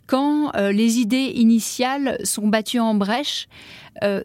quand 0.07 0.55
euh, 0.57 0.73
les 0.73 0.99
idées 0.99 1.33
initiales 1.35 2.19
sont 2.23 2.49
battues 2.49 2.81
en 2.81 2.95
brèche, 2.95 3.49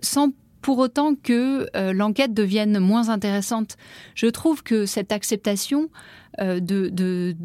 sans 0.01 0.31
pour 0.61 0.77
autant 0.79 1.15
que 1.15 1.65
l'enquête 1.93 2.33
devienne 2.33 2.77
moins 2.77 3.07
intéressante. 3.09 3.77
Je 4.15 4.27
trouve 4.27 4.63
que 4.63 4.85
cette 4.85 5.13
acceptation 5.13 5.89
de, 6.39 7.35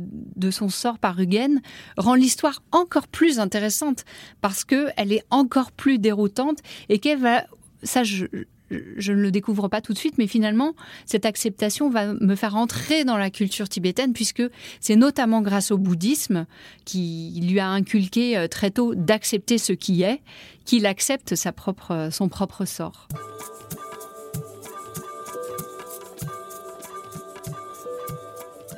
son 0.50 0.68
sort 0.68 0.98
par 0.98 1.18
Huguen 1.18 1.62
rend 1.96 2.14
l'histoire 2.14 2.62
encore 2.72 3.06
plus 3.06 3.38
intéressante 3.38 4.04
parce 4.42 4.64
qu'elle 4.64 5.12
est 5.12 5.24
encore 5.30 5.70
plus 5.70 5.98
déroutante 5.98 6.58
et 6.88 6.98
qu'elle 6.98 7.20
va 7.20 7.46
ça, 7.82 8.04
je, 8.04 8.24
ne 8.70 9.12
le 9.12 9.30
découvre 9.30 9.68
pas 9.68 9.80
tout 9.80 9.92
de 9.92 9.98
suite, 9.98 10.18
mais 10.18 10.26
finalement, 10.26 10.74
cette 11.04 11.26
acceptation 11.26 11.90
va 11.90 12.14
me 12.14 12.34
faire 12.34 12.56
entrer 12.56 13.04
dans 13.04 13.16
la 13.16 13.30
culture 13.30 13.68
tibétaine, 13.68 14.12
puisque 14.12 14.42
c'est 14.80 14.96
notamment 14.96 15.42
grâce 15.42 15.70
au 15.70 15.78
bouddhisme 15.78 16.46
qui 16.84 17.40
lui 17.42 17.60
a 17.60 17.68
inculqué 17.68 18.36
euh, 18.36 18.48
très 18.48 18.70
tôt 18.70 18.94
d'accepter 18.94 19.58
ce 19.58 19.72
qui 19.72 20.02
est, 20.02 20.20
qu'il 20.64 20.86
accepte 20.86 21.34
sa 21.34 21.52
propre, 21.52 22.08
son 22.10 22.28
propre 22.28 22.64
sort. 22.64 23.08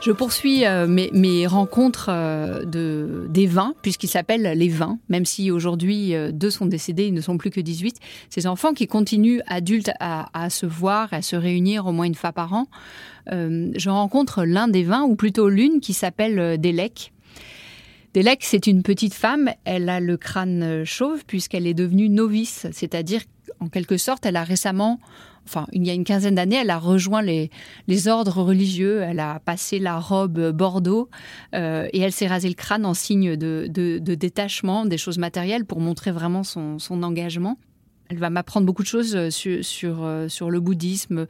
Je 0.00 0.12
poursuis 0.12 0.64
euh, 0.64 0.86
mes, 0.86 1.46
rencontres 1.48 2.06
euh, 2.08 2.64
de, 2.64 3.26
des 3.28 3.46
vins, 3.46 3.74
puisqu'ils 3.82 4.08
s'appellent 4.08 4.56
les 4.56 4.68
vins, 4.68 4.98
même 5.08 5.24
si 5.24 5.50
aujourd'hui 5.50 6.14
euh, 6.14 6.30
deux 6.30 6.50
sont 6.50 6.66
décédés, 6.66 7.06
ils 7.06 7.14
ne 7.14 7.20
sont 7.20 7.36
plus 7.36 7.50
que 7.50 7.60
18. 7.60 7.96
Ces 8.30 8.46
enfants 8.46 8.74
qui 8.74 8.86
continuent, 8.86 9.40
adultes, 9.48 9.90
à, 9.98 10.50
se 10.50 10.66
voir, 10.66 11.12
à 11.12 11.20
se 11.20 11.34
réunir 11.34 11.86
au 11.86 11.92
moins 11.92 12.06
une 12.06 12.14
fois 12.14 12.32
par 12.32 12.52
an. 12.52 12.66
je 13.30 13.88
rencontre 13.90 14.44
l'un 14.44 14.68
des 14.68 14.84
vins, 14.84 15.02
ou 15.02 15.16
plutôt 15.16 15.48
l'une, 15.48 15.80
qui 15.80 15.94
s'appelle 15.94 16.60
Delek. 16.60 17.12
Delek, 18.14 18.44
c'est 18.44 18.66
une 18.66 18.82
petite 18.82 19.14
femme, 19.14 19.50
elle 19.64 19.88
a 19.88 20.00
le 20.00 20.16
crâne 20.16 20.84
chauve 20.84 21.24
puisqu'elle 21.26 21.66
est 21.66 21.74
devenue 21.74 22.08
novice, 22.08 22.66
c'est-à-dire 22.72 23.20
en 23.60 23.68
quelque 23.68 23.96
sorte, 23.96 24.24
elle 24.26 24.36
a 24.36 24.44
récemment 24.44 25.00
enfin, 25.48 25.66
il 25.72 25.86
y 25.86 25.90
a 25.90 25.94
une 25.94 26.04
quinzaine 26.04 26.34
d'années, 26.34 26.56
elle 26.56 26.70
a 26.70 26.78
rejoint 26.78 27.22
les, 27.22 27.50
ordres 28.08 28.42
religieux, 28.42 29.00
elle 29.02 29.20
a 29.20 29.40
passé 29.40 29.78
la 29.78 29.98
robe 29.98 30.50
Bordeaux 30.50 31.08
euh, 31.54 31.88
et 31.92 32.00
elle 32.00 32.12
s'est 32.12 32.26
rasé 32.26 32.48
le 32.48 32.54
crâne 32.54 32.84
en 32.84 32.94
signe 32.94 33.36
de, 33.36 33.66
détachement 33.98 34.84
des 34.84 34.98
choses 34.98 35.18
matérielles 35.18 35.64
pour 35.64 35.80
montrer 35.80 36.12
vraiment 36.12 36.44
son, 36.44 36.78
engagement. 37.02 37.58
Elle 38.10 38.18
va 38.18 38.30
m'apprendre 38.30 38.66
beaucoup 38.66 38.82
de 38.82 38.88
choses 38.88 39.14
euh, 39.16 39.30
sur, 39.30 40.04
euh, 40.04 40.28
sur, 40.28 40.50
le 40.50 40.60
bouddhisme, 40.60 41.26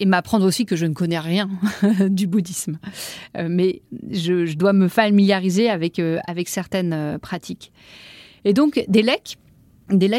et 0.00 0.06
m'apprendre 0.06 0.46
aussi 0.46 0.64
que 0.64 0.74
je 0.74 0.86
ne 0.86 0.94
connais 0.94 1.18
rien 1.18 1.48
du 2.08 2.26
bouddhisme. 2.26 2.78
mais 3.48 3.82
je, 4.10 4.54
dois 4.54 4.72
me 4.72 4.88
familiariser 4.88 5.68
avec, 5.68 6.00
certaines 6.46 7.18
pratiques. 7.20 7.72
Et 8.44 8.52
donc, 8.52 8.84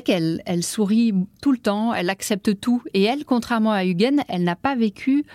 Elle, 0.08 0.42
elle 0.46 0.64
sourit 0.64 1.14
tout 1.42 1.52
le 1.52 1.58
temps, 1.58 1.94
elle 1.94 2.10
accepte 2.10 2.60
tout. 2.60 2.84
Et 2.94 3.04
elle, 3.04 3.26
contrairement 3.26 3.72
à 3.72 3.86
Huguen, 3.86 4.24
elle 4.28 4.44
n'a 4.44 4.56
pas 4.56 4.76
vécu 4.76 5.26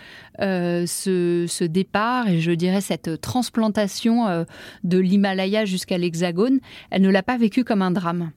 euh, 0.40 0.86
ce, 0.86 1.64
départ 1.64 2.28
et 2.28 2.40
je 2.40 2.52
dirais 2.52 2.80
cette 2.80 3.20
transplantation 3.20 4.28
euh, 4.28 4.44
de 4.84 4.98
l'Himalaya 4.98 5.64
jusqu'à 5.64 5.98
l'Hexagone. 5.98 6.60
Elle 6.90 7.02
ne 7.02 7.10
l'a 7.10 7.22
pas 7.22 7.36
vécu 7.36 7.64
comme 7.64 7.82
un 7.82 7.90
drame. 7.90 8.30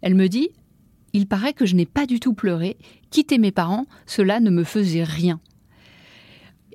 Elle 0.00 0.14
me 0.14 0.28
dit 0.28 0.48
Il 1.12 1.26
paraît 1.26 1.52
que 1.52 1.66
je 1.66 1.74
n'ai 1.74 1.86
pas 1.86 2.06
du 2.06 2.18
tout 2.18 2.32
pleuré. 2.32 2.76
Quitter 3.10 3.38
mes 3.38 3.52
parents, 3.52 3.86
cela 4.06 4.40
ne 4.40 4.50
me 4.50 4.64
faisait 4.64 5.04
rien. 5.04 5.40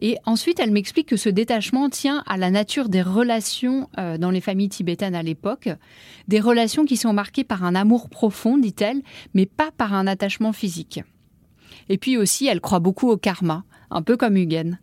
Et 0.01 0.17
ensuite, 0.25 0.59
elle 0.59 0.71
m'explique 0.71 1.07
que 1.07 1.15
ce 1.15 1.29
détachement 1.29 1.89
tient 1.89 2.23
à 2.25 2.35
la 2.35 2.49
nature 2.49 2.89
des 2.89 3.03
relations 3.03 3.87
euh, 3.99 4.17
dans 4.17 4.31
les 4.31 4.41
familles 4.41 4.69
tibétaines 4.69 5.13
à 5.13 5.21
l'époque, 5.21 5.69
des 6.27 6.39
relations 6.39 6.85
qui 6.85 6.97
sont 6.97 7.13
marquées 7.13 7.43
par 7.43 7.63
un 7.63 7.75
amour 7.75 8.09
profond, 8.09 8.57
dit-elle, 8.57 9.01
mais 9.35 9.45
pas 9.45 9.69
par 9.77 9.93
un 9.93 10.07
attachement 10.07 10.53
physique. 10.53 11.01
Et 11.87 11.99
puis 11.99 12.17
aussi, 12.17 12.47
elle 12.47 12.61
croit 12.61 12.79
beaucoup 12.79 13.09
au 13.09 13.17
karma, 13.17 13.63
un 13.91 14.01
peu 14.01 14.17
comme 14.17 14.37
Huguen. 14.37 14.79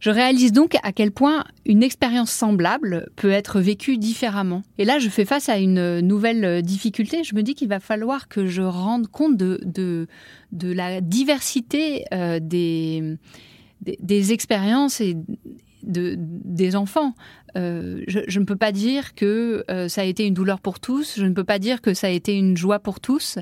Je 0.00 0.10
réalise 0.10 0.52
donc 0.52 0.76
à 0.84 0.92
quel 0.92 1.10
point 1.10 1.44
une 1.66 1.82
expérience 1.82 2.30
semblable 2.30 3.10
peut 3.16 3.30
être 3.30 3.58
vécue 3.58 3.98
différemment. 3.98 4.62
Et 4.78 4.84
là, 4.84 5.00
je 5.00 5.08
fais 5.08 5.24
face 5.24 5.48
à 5.48 5.58
une 5.58 5.98
nouvelle 6.00 6.62
difficulté. 6.62 7.24
Je 7.24 7.34
me 7.34 7.42
dis 7.42 7.56
qu'il 7.56 7.68
va 7.68 7.80
falloir 7.80 8.28
que 8.28 8.46
je 8.46 8.62
rende 8.62 9.08
compte 9.08 9.36
de, 9.36 9.60
de, 9.64 10.06
de 10.52 10.72
la 10.72 11.00
diversité 11.00 12.04
euh, 12.14 12.38
des, 12.40 13.18
des, 13.80 14.32
expériences 14.32 15.00
et 15.00 15.16
de, 15.82 16.14
des 16.18 16.76
enfants. 16.76 17.14
Euh, 17.56 18.02
je, 18.06 18.38
ne 18.38 18.44
peux 18.44 18.56
pas 18.56 18.72
dire 18.72 19.14
que 19.14 19.64
euh, 19.70 19.88
ça 19.88 20.02
a 20.02 20.04
été 20.04 20.26
une 20.26 20.34
douleur 20.34 20.60
pour 20.60 20.80
tous, 20.80 21.14
je 21.16 21.24
ne 21.24 21.32
peux 21.32 21.44
pas 21.44 21.58
dire 21.58 21.80
que 21.80 21.94
ça 21.94 22.08
a 22.08 22.10
été 22.10 22.34
une 22.34 22.56
joie 22.56 22.78
pour 22.78 23.00
tous. 23.00 23.38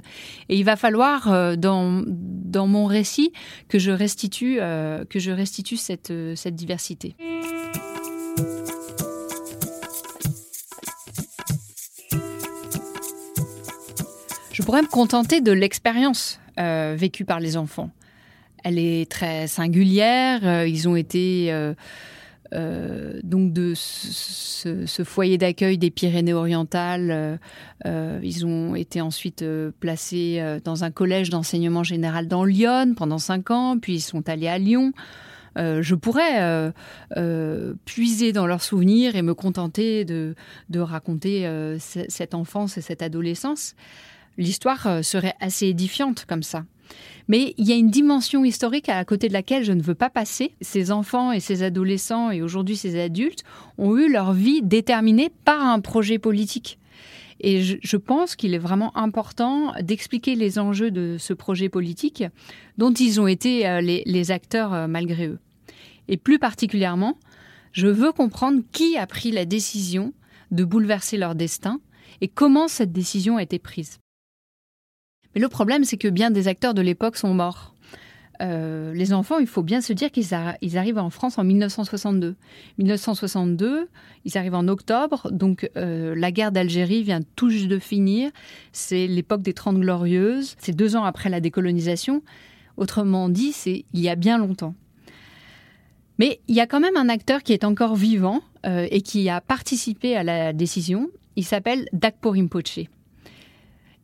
Et 0.48 0.56
il 0.56 0.64
va 0.64 0.76
falloir, 0.76 1.32
euh, 1.32 1.56
dans, 1.56 2.04
dans 2.06 2.66
mon 2.66 2.86
récit, 2.86 3.32
que 3.68 3.78
je 3.78 3.90
restitue, 3.90 4.56
que 4.56 5.18
je 5.18 5.30
restitue 5.30 5.76
cette, 5.76 6.12
cette 6.34 6.54
diversité. 6.54 7.16
Je 14.52 14.62
pourrais 14.62 14.82
me 14.82 14.88
contenter 14.88 15.40
de 15.40 15.52
l'expérience 15.52 16.40
vécue 16.56 17.24
par 17.24 17.40
les 17.40 17.56
enfants. 17.56 17.90
Elle 18.64 18.78
est 18.78 19.10
très 19.10 19.46
singulière. 19.46 20.40
Euh, 20.44 20.66
ils 20.66 20.88
ont 20.88 20.96
été 20.96 21.52
euh, 21.52 21.74
euh, 22.54 23.20
donc 23.22 23.52
de 23.52 23.74
ce, 23.76 25.02
foyer 25.04 25.38
d'accueil 25.38 25.78
des 25.78 25.90
Pyrénées-Orientales. 25.90 27.38
ils 27.84 28.46
ont 28.46 28.74
été 28.74 29.00
ensuite 29.00 29.44
placés 29.80 30.58
dans 30.64 30.84
un 30.84 30.90
collège 30.90 31.30
d'enseignement 31.30 31.82
général 31.82 32.28
dans 32.28 32.44
Lyon 32.44 32.94
pendant 32.96 33.18
cinq 33.18 33.50
ans, 33.50 33.78
puis 33.78 33.94
ils 33.94 34.00
sont 34.00 34.28
allés 34.28 34.48
à 34.48 34.58
Lyon. 34.58 34.92
je 35.56 35.94
pourrais 35.94 36.72
puiser 37.84 38.32
dans 38.32 38.46
leurs 38.46 38.62
souvenirs 38.62 39.16
et 39.16 39.22
me 39.22 39.34
contenter 39.34 40.04
de, 40.04 40.34
de 40.70 40.80
raconter 40.80 41.48
cette 41.78 42.34
enfance 42.34 42.78
et 42.78 42.80
cette 42.80 43.02
adolescence. 43.02 43.74
L'histoire 44.38 45.04
serait 45.04 45.34
assez 45.40 45.66
édifiante 45.66 46.24
comme 46.26 46.42
ça. 46.42 46.64
Mais 47.28 47.54
il 47.58 47.66
y 47.66 47.72
a 47.72 47.76
une 47.76 47.90
dimension 47.90 48.44
historique 48.44 48.88
à 48.88 49.04
côté 49.04 49.28
de 49.28 49.32
laquelle 49.32 49.64
je 49.64 49.72
ne 49.72 49.82
veux 49.82 49.94
pas 49.94 50.10
passer. 50.10 50.52
Ces 50.60 50.90
enfants 50.92 51.32
et 51.32 51.40
ces 51.40 51.62
adolescents 51.62 52.30
et 52.30 52.42
aujourd'hui 52.42 52.76
ces 52.76 53.00
adultes 53.00 53.42
ont 53.78 53.96
eu 53.96 54.10
leur 54.10 54.32
vie 54.32 54.62
déterminée 54.62 55.30
par 55.44 55.64
un 55.64 55.80
projet 55.80 56.18
politique. 56.18 56.78
Et 57.40 57.62
je, 57.62 57.96
pense 57.96 58.34
qu'il 58.34 58.54
est 58.54 58.58
vraiment 58.58 58.96
important 58.96 59.74
d'expliquer 59.82 60.36
les 60.36 60.58
enjeux 60.58 60.90
de 60.90 61.16
ce 61.18 61.34
projet 61.34 61.68
politique 61.68 62.24
dont 62.78 62.92
ils 62.92 63.20
ont 63.20 63.26
été 63.26 63.68
euh, 63.68 63.80
les, 63.82 64.30
acteurs 64.30 64.72
euh, 64.72 64.86
malgré 64.86 65.26
eux. 65.26 65.38
Et 66.08 66.16
plus 66.16 66.38
particulièrement, 66.38 67.18
je 67.72 67.88
veux 67.88 68.12
comprendre 68.12 68.62
qui 68.72 68.96
a 68.96 69.06
pris 69.06 69.32
la 69.32 69.44
décision 69.44 70.14
de 70.50 70.64
bouleverser 70.64 71.18
leur 71.18 71.34
destin 71.34 71.80
et 72.22 72.28
comment 72.28 72.68
cette 72.68 72.92
décision 72.92 73.36
a 73.36 73.42
été 73.42 73.58
prise. 73.58 73.98
Mais 75.36 75.42
le 75.42 75.48
problème, 75.48 75.84
c'est 75.84 75.98
que 75.98 76.08
bien 76.08 76.30
des 76.30 76.48
acteurs 76.48 76.72
de 76.72 76.80
l'époque 76.80 77.18
sont 77.18 77.34
morts. 77.34 77.74
euh, 78.40 78.94
les 78.94 79.12
enfants, 79.12 79.38
il 79.38 79.46
faut 79.46 79.62
bien 79.62 79.82
se 79.82 79.92
dire 79.92 80.10
qu'ils 80.10 80.34
arrivent 80.34 80.98
en 80.98 81.10
France 81.10 81.38
en 81.38 81.44
1962. 81.44 82.36
1962, 82.78 83.88
ils 84.24 84.38
arrivent 84.38 84.54
en 84.54 84.66
octobre, 84.68 85.30
donc 85.30 85.70
euh, 85.76 86.14
la 86.14 86.32
guerre 86.32 86.52
d'Algérie 86.52 87.02
vient 87.02 87.20
tout 87.34 87.50
juste 87.50 87.68
de 87.68 87.78
finir. 87.78 88.30
C'est 88.72 89.06
l'époque 89.06 89.42
des 89.42 89.52
Trente 89.52 89.78
Glorieuses. 89.78 90.54
C'est 90.58 90.74
deux 90.74 90.96
ans 90.96 91.04
après 91.04 91.28
la 91.28 91.40
décolonisation. 91.40 92.22
Autrement 92.78 93.28
dit, 93.28 93.52
c'est 93.52 93.84
il 93.92 94.00
y 94.00 94.08
a 94.08 94.16
bien 94.16 94.38
longtemps. 94.38 94.74
Mais 96.18 96.40
il 96.48 96.54
y 96.54 96.60
a 96.60 96.66
quand 96.66 96.80
même 96.80 96.96
un 96.96 97.10
acteur 97.10 97.42
qui 97.42 97.52
est 97.52 97.64
encore 97.64 97.94
vivant 97.94 98.40
euh, 98.64 98.86
et 98.90 99.02
qui 99.02 99.28
a 99.28 99.42
participé 99.42 100.16
à 100.16 100.22
la 100.22 100.54
décision. 100.54 101.10
Il 101.36 101.44
s'appelle 101.44 101.88
Dakpo 101.92 102.30
Rinpoche. 102.30 102.86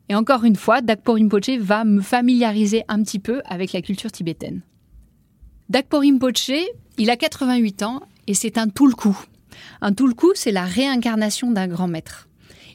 Et 0.08 0.14
encore 0.14 0.44
une 0.44 0.56
fois, 0.56 0.80
Dakpo 0.80 1.14
Rinpoche 1.14 1.58
va 1.58 1.84
me 1.84 2.00
familiariser 2.00 2.84
un 2.88 3.02
petit 3.02 3.18
peu 3.18 3.40
avec 3.44 3.72
la 3.72 3.82
culture 3.82 4.12
tibétaine. 4.12 4.62
Dakpo 5.68 6.00
Rinpoche, 6.00 6.50
il 6.98 7.10
a 7.10 7.16
88 7.16 7.82
ans 7.82 8.02
et 8.26 8.34
c'est 8.34 8.58
un 8.58 8.68
Tulku. 8.68 9.16
Un 9.80 9.92
Tulku, 9.92 10.28
c'est 10.34 10.50
la 10.50 10.64
réincarnation 10.64 11.50
d'un 11.50 11.68
grand 11.68 11.88
maître. 11.88 12.28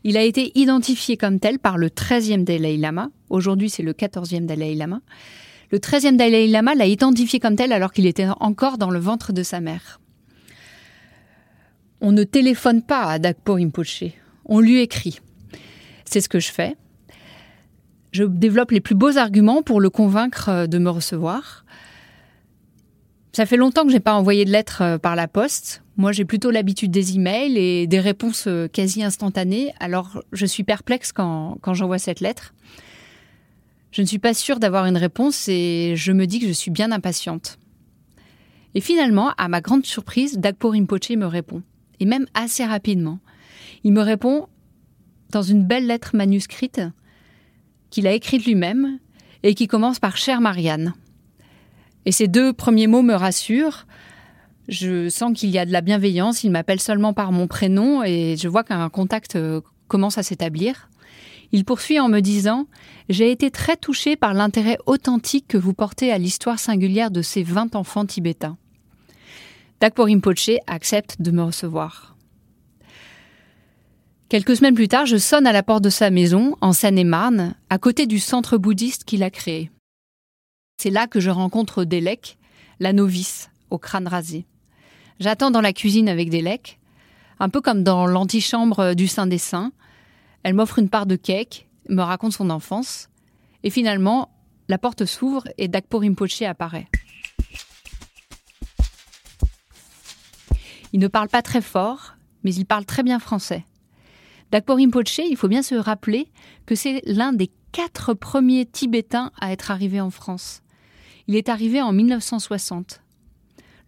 Il 0.03 0.17
a 0.17 0.23
été 0.23 0.57
identifié 0.57 1.17
comme 1.17 1.39
tel 1.39 1.59
par 1.59 1.77
le 1.77 1.89
13e 1.89 2.43
Dalai 2.43 2.77
Lama. 2.77 3.09
Aujourd'hui, 3.29 3.69
c'est 3.69 3.83
le 3.83 3.93
14e 3.93 4.45
Dalai 4.45 4.73
Lama. 4.75 5.01
Le 5.71 5.79
13e 5.79 6.15
Dalai 6.15 6.47
Lama 6.47 6.75
l'a 6.75 6.85
identifié 6.85 7.39
comme 7.39 7.55
tel 7.55 7.73
alors 7.73 7.91
qu'il 7.91 8.05
était 8.05 8.27
encore 8.39 8.77
dans 8.77 8.89
le 8.89 8.99
ventre 8.99 9.33
de 9.33 9.43
sa 9.43 9.59
mère. 9.59 9.99
On 11.99 12.11
ne 12.11 12.23
téléphone 12.23 12.81
pas 12.83 13.03
à 13.03 13.19
Dakpo 13.19 13.55
Rinpoche, 13.55 14.05
on 14.45 14.59
lui 14.59 14.79
écrit. 14.79 15.19
C'est 16.05 16.21
ce 16.21 16.29
que 16.29 16.39
je 16.39 16.51
fais 16.51 16.75
je 18.17 18.23
développe 18.23 18.71
les 18.71 18.81
plus 18.81 18.95
beaux 18.95 19.17
arguments 19.17 19.61
pour 19.61 19.79
le 19.79 19.91
convaincre 19.91 20.49
euh, 20.49 20.67
de 20.67 20.79
me 20.79 20.89
recevoir. 20.89 21.65
Ça 23.31 23.45
fait 23.45 23.57
longtemps 23.57 23.83
que 23.83 23.89
je 23.89 23.93
n'ai 23.93 23.99
pas 23.99 24.15
envoyé 24.15 24.43
de 24.43 24.49
lettres 24.49 24.81
euh, 24.81 24.97
par 24.97 25.15
la 25.15 25.27
poste. 25.27 25.83
Moi, 25.97 26.11
j'ai 26.11 26.25
plutôt 26.25 26.49
l'habitude 26.49 26.89
des 26.89 27.15
emails 27.15 27.55
et 27.57 27.85
des 27.85 27.99
réponses 27.99 28.45
euh, 28.47 28.67
quasi 28.67 29.03
instantanées. 29.03 29.71
Alors, 29.79 30.23
je 30.31 30.47
suis 30.47 30.63
perplexe 30.63 31.11
quand, 31.11 31.59
quand 31.61 31.75
j'envoie 31.75 31.99
cette 31.99 32.19
lettre. 32.19 32.55
Je 33.91 34.01
ne 34.01 34.07
suis 34.07 34.17
pas 34.17 34.33
sûre 34.33 34.59
d'avoir 34.59 34.87
une 34.87 34.97
réponse 34.97 35.47
et 35.47 35.93
je 35.95 36.11
me 36.11 36.25
dis 36.25 36.39
que 36.39 36.47
je 36.47 36.53
suis 36.53 36.71
bien 36.71 36.91
impatiente. 36.91 37.59
Et 38.73 38.81
finalement, 38.81 39.31
à 39.37 39.47
ma 39.47 39.61
grande 39.61 39.85
surprise, 39.85 40.39
Dagpo 40.39 40.71
Rinpoche 40.71 41.11
me 41.11 41.27
répond. 41.27 41.61
Et 41.99 42.05
même 42.05 42.25
assez 42.33 42.65
rapidement. 42.65 43.19
Il 43.83 43.93
me 43.93 44.01
répond 44.01 44.47
dans 45.29 45.43
une 45.43 45.63
belle 45.63 45.85
lettre 45.85 46.15
manuscrite 46.15 46.81
qu'il 47.97 48.05
a 48.05 48.13
écrite 48.13 48.45
lui-même 48.45 48.99
et 49.41 49.55
qui 49.55 49.65
commence 49.65 49.97
par 49.97 50.17
Chère 50.17 50.39
Marianne. 50.39 50.93
Et 52.05 52.11
ces 52.11 52.27
deux 52.27 52.53
premiers 52.53 52.85
mots 52.85 53.01
me 53.01 53.15
rassurent. 53.15 53.87
Je 54.67 55.09
sens 55.09 55.33
qu'il 55.35 55.49
y 55.49 55.57
a 55.57 55.65
de 55.65 55.71
la 55.71 55.81
bienveillance, 55.81 56.43
il 56.43 56.51
m'appelle 56.51 56.79
seulement 56.79 57.13
par 57.13 57.31
mon 57.31 57.47
prénom 57.47 58.03
et 58.03 58.35
je 58.37 58.47
vois 58.47 58.63
qu'un 58.63 58.87
contact 58.89 59.35
euh, 59.35 59.61
commence 59.87 60.19
à 60.19 60.23
s'établir. 60.23 60.91
Il 61.51 61.65
poursuit 61.65 61.99
en 61.99 62.07
me 62.07 62.19
disant 62.19 62.67
J'ai 63.09 63.31
été 63.31 63.49
très 63.49 63.77
touché 63.77 64.15
par 64.15 64.35
l'intérêt 64.35 64.77
authentique 64.85 65.47
que 65.47 65.57
vous 65.57 65.73
portez 65.73 66.11
à 66.11 66.19
l'histoire 66.19 66.59
singulière 66.59 67.09
de 67.09 67.23
ces 67.23 67.41
20 67.41 67.75
enfants 67.75 68.05
tibétains. 68.05 68.57
Dakpo 69.81 70.03
Rinpoche 70.03 70.59
accepte 70.67 71.19
de 71.19 71.31
me 71.31 71.41
recevoir. 71.41 72.16
Quelques 74.29 74.57
semaines 74.57 74.75
plus 74.75 74.89
tard, 74.89 75.05
je 75.05 75.15
sonne 75.15 75.47
à 75.47 75.53
la 75.53 75.63
porte 75.63 75.85
de 75.85 75.89
sa 75.89 76.09
maison, 76.09 76.57
en 76.59 76.73
Seine-et-Marne, 76.73 77.55
à 77.69 77.77
côté 77.77 78.07
du 78.07 78.19
centre 78.19 78.57
bouddhiste 78.57 79.05
qu'il 79.05 79.23
a 79.23 79.29
créé. 79.29 79.71
C'est 80.75 80.89
là 80.89 81.07
que 81.07 81.21
je 81.21 81.29
rencontre 81.29 81.85
Delek, 81.85 82.37
la 82.81 82.91
novice, 82.91 83.49
au 83.69 83.77
crâne 83.77 84.05
rasé. 84.05 84.45
J'attends 85.21 85.49
dans 85.49 85.61
la 85.61 85.71
cuisine 85.71 86.09
avec 86.09 86.29
Delek, 86.29 86.77
un 87.39 87.47
peu 87.47 87.61
comme 87.61 87.83
dans 87.83 88.05
l'antichambre 88.05 88.95
du 88.95 89.07
Saint 89.07 89.27
des 89.27 89.37
Saints. 89.37 89.71
Elle 90.43 90.55
m'offre 90.55 90.79
une 90.79 90.89
part 90.89 91.05
de 91.05 91.15
cake, 91.15 91.69
me 91.87 92.01
raconte 92.01 92.33
son 92.33 92.49
enfance, 92.49 93.07
et 93.63 93.69
finalement, 93.69 94.29
la 94.67 94.77
porte 94.77 95.05
s'ouvre 95.05 95.47
et 95.57 95.69
Dakpo 95.69 95.99
Rinpoche 95.99 96.41
apparaît. 96.41 96.89
Il 100.91 100.99
ne 100.99 101.07
parle 101.07 101.29
pas 101.29 101.41
très 101.41 101.61
fort, 101.61 102.15
mais 102.43 102.53
il 102.53 102.65
parle 102.65 102.83
très 102.83 103.03
bien 103.03 103.19
français. 103.19 103.63
Dakpo 104.51 104.75
Rinpoche, 104.75 105.19
il 105.19 105.35
faut 105.35 105.49
bien 105.49 105.61
se 105.61 105.75
rappeler 105.75 106.29
que 106.65 106.75
c'est 106.75 107.01
l'un 107.05 107.33
des 107.33 107.51
quatre 107.73 108.13
premiers 108.13 108.65
Tibétains 108.65 109.31
à 109.41 109.51
être 109.51 109.71
arrivé 109.71 109.99
en 109.99 110.09
France. 110.09 110.61
Il 111.27 111.35
est 111.35 111.49
arrivé 111.49 111.81
en 111.81 111.91
1960. 111.91 113.01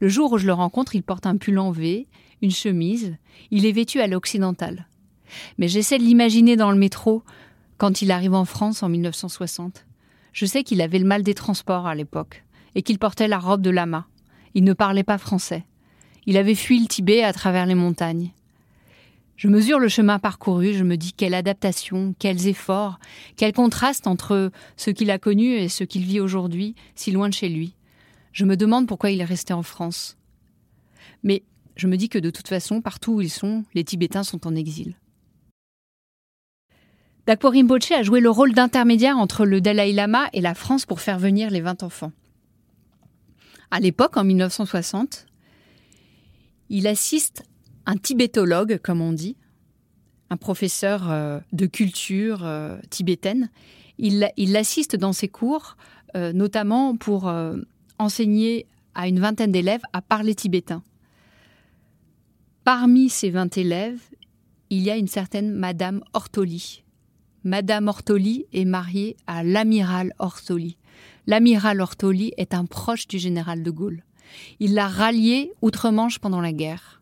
Le 0.02 0.10
jour 0.10 0.34
où 0.34 0.38
je 0.38 0.46
le 0.46 0.54
rencontre, 0.54 0.96
il 0.96 1.04
porte 1.04 1.26
un 1.26 1.38
pull 1.38 1.60
en 1.60 1.72
V, 1.72 2.08
une 2.42 2.52
chemise, 2.52 3.16
il 3.52 3.66
est 3.66 3.72
vêtu 3.72 4.02
à 4.02 4.08
l'occidental. 4.08 4.88
Mais 5.58 5.68
j'essaie 5.68 5.98
de 5.98 6.04
l'imaginer 6.04 6.58
dans 6.58 6.72
le 6.72 6.78
métro 6.78 7.24
quand 7.78 8.02
il 8.02 8.12
arrive 8.12 8.34
en 8.34 8.46
France 8.46 8.84
en 8.84 8.90
1960. 8.90 9.86
Je 10.34 10.46
sais 10.46 10.64
qu'il 10.64 10.82
avait 10.82 11.00
le 11.00 11.06
mal 11.06 11.24
des 11.24 11.34
transports 11.34 11.88
à 11.88 11.96
l'époque 11.96 12.44
et 12.76 12.82
qu'il 12.82 13.00
portait 13.00 13.28
la 13.28 13.40
robe 13.40 13.62
de 13.62 13.70
lama. 13.70 14.08
Il 14.54 14.66
ne 14.66 14.74
parlait 14.74 15.04
pas 15.04 15.18
français. 15.18 15.66
Il 16.26 16.36
avait 16.36 16.56
fui 16.56 16.80
le 16.80 16.88
Tibet 16.88 17.24
à 17.24 17.34
travers 17.34 17.66
les 17.66 17.76
montagnes. 17.76 18.32
Je 19.40 19.48
mesure 19.48 19.80
le 19.80 19.88
chemin 19.88 20.20
parcouru, 20.20 20.74
je 20.74 20.84
me 20.84 20.98
dis 20.98 21.14
quelle 21.14 21.34
adaptation, 21.34 22.14
quels 22.20 22.48
efforts, 22.48 23.00
quel 23.38 23.54
contraste 23.54 24.06
entre 24.06 24.52
ce 24.76 24.92
qu'il 24.92 25.10
a 25.12 25.18
connu 25.18 25.54
et 25.54 25.70
ce 25.70 25.86
qu'il 25.86 26.04
vit 26.04 26.20
aujourd'hui, 26.20 26.76
si 26.94 27.14
loin 27.14 27.30
de 27.30 27.34
chez 27.34 27.48
lui. 27.48 27.74
Je 28.34 28.44
me 28.44 28.58
demande 28.58 28.86
pourquoi 28.86 29.12
il 29.12 29.22
est 29.22 29.26
resté 29.26 29.54
en 29.54 29.64
France. 29.64 30.18
Mais 31.24 31.44
je 31.78 31.88
me 31.88 31.96
dis 31.96 32.10
que 32.10 32.20
de 32.20 32.30
toute 32.30 32.50
façon, 32.50 32.82
partout 32.82 33.14
où 33.14 33.22
ils 33.22 33.30
sont, 33.30 33.64
les 33.74 33.86
Tibétains 33.86 34.26
sont 34.26 34.46
en 34.46 34.56
exil. 34.56 34.98
Dakpo 37.26 37.50
Rinpoche 37.50 37.92
a 37.92 38.04
joué 38.04 38.20
le 38.20 38.30
rôle 38.30 38.52
d'intermédiaire 38.52 39.18
entre 39.18 39.46
le 39.46 39.62
Dalai 39.62 39.94
Lama 39.94 40.28
et 40.34 40.42
la 40.42 40.54
France 40.54 40.86
pour 40.86 41.00
faire 41.00 41.18
venir 41.18 41.50
les 41.50 41.62
20 41.62 41.82
enfants. 41.84 42.12
À 43.72 43.80
l'époque, 43.80 44.18
en 44.18 44.26
1960, 44.26 45.28
il 46.68 46.88
assiste 46.88 47.46
un 47.86 47.98
tibétologue, 47.98 48.80
comme 48.84 49.02
on 49.02 49.14
dit, 49.14 49.36
un 50.30 50.38
professeur 50.38 51.10
euh, 51.10 51.40
de 51.54 51.66
culture 51.66 52.46
euh, 52.46 52.78
tibétaine. 52.90 53.50
Il, 53.98 54.30
il 54.38 54.56
assiste 54.56 54.96
dans 54.96 55.14
ses 55.14 55.28
cours, 55.28 55.76
euh, 56.16 56.32
notamment 56.34 56.96
pour 56.96 57.32
enseigner 57.98 58.66
à 58.96 59.08
une 59.08 59.20
vingtaine 59.20 59.52
d'élèves 59.52 59.82
à 59.94 60.02
parler 60.02 60.36
tibétain. 60.36 60.84
Parmi 62.64 63.10
ces 63.10 63.30
20 63.30 63.58
élèves, 63.58 64.00
il 64.70 64.84
y 64.84 64.92
a 64.92 64.98
une 64.98 65.08
certaine 65.08 65.52
Madame 65.52 66.02
Ortoli. 66.14 66.84
Madame 67.44 67.88
Ortoli 67.88 68.46
est 68.54 68.66
mariée 68.66 69.18
à 69.26 69.44
l'amiral 69.44 70.14
Ortoli. 70.20 70.78
L'amiral 71.26 71.82
Ortoli 71.82 72.34
est 72.38 72.54
un 72.54 72.66
proche 72.66 73.08
du 73.08 73.18
général 73.18 73.64
de 73.64 73.72
Gaulle. 73.72 74.04
Il 74.60 74.74
l'a 74.74 74.88
rallié 74.88 75.52
outre-Manche 75.62 76.20
pendant 76.20 76.42
la 76.42 76.54
guerre. 76.54 76.99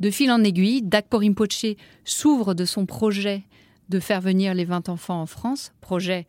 De 0.00 0.10
fil 0.10 0.30
en 0.30 0.42
aiguille, 0.42 0.82
Dakpo 0.82 1.18
Rinpoche 1.18 1.76
s'ouvre 2.04 2.54
de 2.54 2.64
son 2.64 2.86
projet 2.86 3.44
de 3.88 4.00
faire 4.00 4.20
venir 4.20 4.54
les 4.54 4.64
20 4.64 4.88
enfants 4.88 5.20
en 5.20 5.26
France, 5.26 5.72
projet 5.80 6.26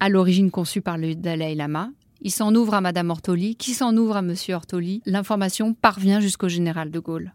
à 0.00 0.08
l'origine 0.08 0.50
conçu 0.50 0.80
par 0.80 0.98
le 0.98 1.14
Dalai 1.14 1.54
Lama. 1.54 1.90
Il 2.20 2.30
s'en 2.30 2.54
ouvre 2.54 2.74
à 2.74 2.80
Madame 2.80 3.10
Ortoli, 3.10 3.54
qui 3.56 3.74
s'en 3.74 3.96
ouvre 3.96 4.16
à 4.16 4.22
Monsieur 4.22 4.54
Ortoli? 4.54 5.02
L'information 5.04 5.74
parvient 5.74 6.20
jusqu'au 6.20 6.48
général 6.48 6.90
de 6.90 6.98
Gaulle. 6.98 7.32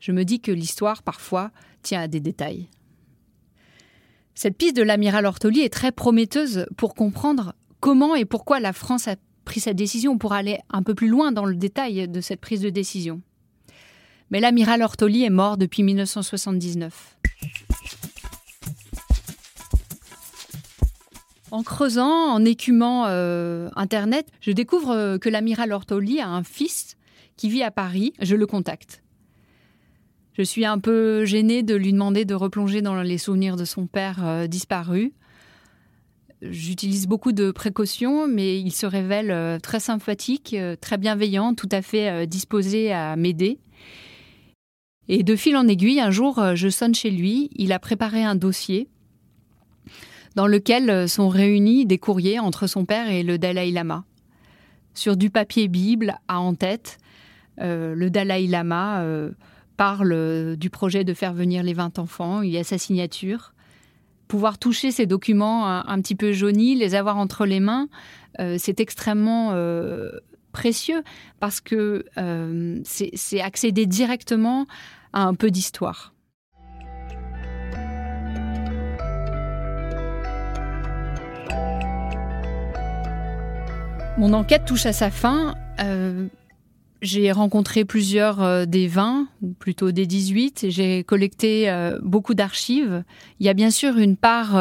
Je 0.00 0.12
me 0.12 0.24
dis 0.24 0.40
que 0.40 0.52
l'histoire, 0.52 1.02
parfois, 1.02 1.50
tient 1.82 2.00
à 2.00 2.08
des 2.08 2.20
détails. 2.20 2.68
Cette 4.34 4.56
piste 4.56 4.76
de 4.76 4.82
l'amiral 4.82 5.26
Ortoli 5.26 5.60
est 5.60 5.72
très 5.72 5.92
prometteuse 5.92 6.66
pour 6.76 6.94
comprendre 6.94 7.54
comment 7.80 8.14
et 8.14 8.24
pourquoi 8.24 8.60
la 8.60 8.72
France 8.72 9.08
a 9.08 9.16
pris 9.44 9.60
cette 9.60 9.76
décision, 9.76 10.18
pour 10.18 10.32
aller 10.32 10.60
un 10.70 10.82
peu 10.82 10.94
plus 10.94 11.08
loin 11.08 11.32
dans 11.32 11.44
le 11.44 11.56
détail 11.56 12.06
de 12.08 12.20
cette 12.20 12.40
prise 12.40 12.60
de 12.60 12.70
décision 12.70 13.22
mais 14.32 14.40
l'amiral 14.40 14.80
Ortoli 14.80 15.24
est 15.24 15.30
mort 15.30 15.58
depuis 15.58 15.82
1979. 15.82 17.18
En 21.50 21.62
creusant, 21.62 22.32
en 22.32 22.42
écumant 22.42 23.04
euh, 23.08 23.68
Internet, 23.76 24.26
je 24.40 24.52
découvre 24.52 24.92
euh, 24.92 25.18
que 25.18 25.28
l'amiral 25.28 25.70
Ortoli 25.70 26.18
a 26.18 26.28
un 26.30 26.42
fils 26.42 26.96
qui 27.36 27.50
vit 27.50 27.62
à 27.62 27.70
Paris. 27.70 28.14
Je 28.22 28.34
le 28.34 28.46
contacte. 28.46 29.02
Je 30.32 30.42
suis 30.42 30.64
un 30.64 30.78
peu 30.78 31.26
gênée 31.26 31.62
de 31.62 31.74
lui 31.74 31.92
demander 31.92 32.24
de 32.24 32.34
replonger 32.34 32.80
dans 32.80 33.02
les 33.02 33.18
souvenirs 33.18 33.56
de 33.56 33.66
son 33.66 33.86
père 33.86 34.24
euh, 34.24 34.46
disparu. 34.46 35.12
J'utilise 36.40 37.06
beaucoup 37.06 37.32
de 37.32 37.50
précautions, 37.50 38.26
mais 38.26 38.58
il 38.58 38.72
se 38.72 38.86
révèle 38.86 39.60
très 39.60 39.78
sympathique, 39.78 40.56
très 40.80 40.98
bienveillant, 40.98 41.54
tout 41.54 41.68
à 41.70 41.82
fait 41.82 42.26
disposé 42.26 42.92
à 42.92 43.14
m'aider. 43.14 43.60
Et 45.14 45.24
de 45.24 45.36
fil 45.36 45.58
en 45.58 45.68
aiguille, 45.68 46.00
un 46.00 46.10
jour, 46.10 46.38
euh, 46.38 46.54
je 46.54 46.70
sonne 46.70 46.94
chez 46.94 47.10
lui. 47.10 47.50
Il 47.54 47.72
a 47.72 47.78
préparé 47.78 48.24
un 48.24 48.34
dossier 48.34 48.88
dans 50.36 50.46
lequel 50.46 51.06
sont 51.06 51.28
réunis 51.28 51.84
des 51.84 51.98
courriers 51.98 52.38
entre 52.38 52.66
son 52.66 52.86
père 52.86 53.10
et 53.10 53.22
le 53.22 53.36
Dalai 53.36 53.70
Lama. 53.72 54.04
Sur 54.94 55.18
du 55.18 55.28
papier 55.28 55.68
Bible 55.68 56.14
à 56.28 56.40
en-tête, 56.40 56.96
le 57.58 58.08
Dalai 58.08 58.46
Lama 58.46 59.04
parle 59.76 60.56
du 60.56 60.70
projet 60.70 61.04
de 61.04 61.12
faire 61.12 61.34
venir 61.34 61.62
les 61.62 61.74
20 61.74 61.98
enfants, 61.98 62.40
il 62.40 62.50
y 62.50 62.56
a 62.56 62.64
sa 62.64 62.78
signature. 62.78 63.52
Pouvoir 64.26 64.56
toucher 64.56 64.90
ces 64.90 65.04
documents 65.04 65.66
un, 65.66 66.00
petit 66.00 66.14
peu 66.14 66.32
jaunis, 66.32 66.76
les 66.76 66.94
avoir 66.94 67.18
entre 67.18 67.44
les 67.44 67.60
mains, 67.60 67.88
c'est 68.56 68.80
extrêmement 68.80 69.52
précieux 70.52 71.02
parce 71.40 71.60
que 71.60 72.04
euh, 72.18 72.80
c'est 72.84 73.40
accéder 73.40 73.86
directement 73.86 74.66
un 75.12 75.34
peu 75.34 75.50
d'histoire. 75.50 76.12
Mon 84.18 84.32
enquête 84.34 84.64
touche 84.66 84.86
à 84.86 84.92
sa 84.92 85.10
fin. 85.10 85.54
Euh, 85.80 86.28
j'ai 87.00 87.32
rencontré 87.32 87.84
plusieurs 87.84 88.42
euh, 88.42 88.64
des 88.66 88.86
20, 88.86 89.26
ou 89.40 89.52
plutôt 89.52 89.90
des 89.90 90.06
18. 90.06 90.66
J'ai 90.68 91.02
collecté 91.02 91.72
beaucoup 92.02 92.34
d'archives. 92.34 93.02
Il 93.40 93.46
y 93.46 93.48
a 93.48 93.54
bien 93.54 93.70
sûr 93.70 93.98
une 93.98 94.16
part 94.16 94.56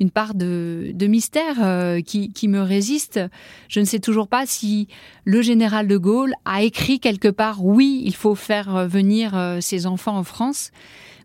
une 0.00 0.10
part 0.10 0.34
de, 0.34 0.94
mystère 1.06 1.56
euh, 1.60 2.00
qui, 2.00 2.48
me 2.48 2.60
résiste. 2.60 3.20
Je 3.68 3.80
ne 3.80 3.84
sais 3.84 4.00
toujours 4.00 4.28
pas 4.28 4.46
si 4.46 4.88
le 5.24 5.42
général 5.42 5.86
de 5.86 5.96
Gaulle 5.96 6.34
a 6.44 6.62
écrit 6.62 7.00
quelque 7.00 7.28
part 7.28 7.64
oui, 7.64 8.02
il 8.04 8.14
faut 8.14 8.34
faire 8.34 8.76
euh, 8.76 8.86
venir 8.86 9.36
euh, 9.36 9.60
ses 9.60 9.86
enfants 9.86 10.16
en 10.16 10.24
France. 10.24 10.70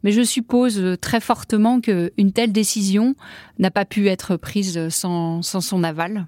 Mais 0.04 0.12
je 0.12 0.22
suppose 0.22 0.98
très 1.02 1.20
fortement 1.20 1.82
qu'une 1.82 2.32
telle 2.32 2.52
décision 2.52 3.16
n'a 3.58 3.72
pas 3.72 3.84
pu 3.84 4.08
être 4.10 4.38
prise 4.38 4.90
sans, 4.90 5.42
sans 5.42 5.60
son 5.60 5.84
aval. 5.84 6.28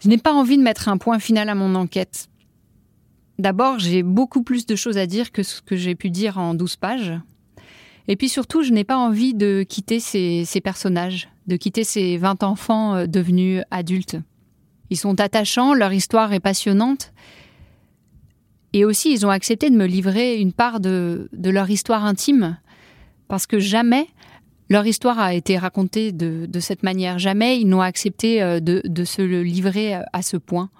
Je 0.00 0.08
n'ai 0.08 0.18
pas 0.18 0.32
envie 0.32 0.56
de 0.56 0.62
mettre 0.62 0.88
un 0.88 0.98
point 0.98 1.20
final 1.20 1.48
à 1.48 1.54
mon 1.54 1.74
enquête. 1.76 2.28
D'abord, 3.38 3.78
j'ai 3.78 4.02
beaucoup 4.02 4.42
plus 4.42 4.66
de 4.66 4.74
choses 4.74 4.98
à 4.98 5.06
dire 5.06 5.30
que 5.30 5.42
ce 5.42 5.62
que 5.62 5.76
j'ai 5.76 5.94
pu 5.94 6.10
dire 6.10 6.36
en 6.36 6.52
12 6.52 6.76
pages. 6.76 7.12
Et 8.08 8.16
puis 8.16 8.28
surtout, 8.28 8.62
je 8.62 8.72
n'ai 8.72 8.84
pas 8.84 8.96
envie 8.96 9.34
de 9.34 9.64
quitter 9.68 10.00
ces, 10.00 10.60
personnages, 10.62 11.28
de 11.46 11.56
quitter 11.56 11.84
ces 11.84 12.16
20 12.16 12.42
enfants 12.42 12.94
euh, 12.94 13.06
devenus 13.06 13.62
adultes. 13.70 14.16
Ils 14.90 14.96
sont 14.96 15.20
attachants, 15.20 15.74
leur 15.74 15.92
histoire 15.92 16.32
est 16.32 16.40
passionnante. 16.40 17.12
Et 18.72 18.84
aussi, 18.84 19.12
ils 19.12 19.26
ont 19.26 19.30
accepté 19.30 19.70
de 19.70 19.76
me 19.76 19.86
livrer 19.86 20.36
une 20.36 20.52
part 20.52 20.80
de, 20.80 21.28
leur 21.32 21.70
histoire 21.70 22.04
intime, 22.04 22.58
parce 23.28 23.46
que 23.46 23.58
jamais 23.58 24.08
leur 24.68 24.86
histoire 24.86 25.18
a 25.18 25.34
été 25.34 25.58
racontée 25.58 26.12
de, 26.12 26.60
cette 26.60 26.82
manière. 26.82 27.18
Jamais 27.18 27.60
ils 27.60 27.68
n'ont 27.68 27.80
accepté 27.80 28.42
euh, 28.42 28.60
de, 28.60 28.82
de, 28.84 29.04
se 29.04 29.22
le 29.22 29.42
livrer 29.42 29.94
à 30.12 30.22
ce 30.22 30.36
point. 30.36 30.70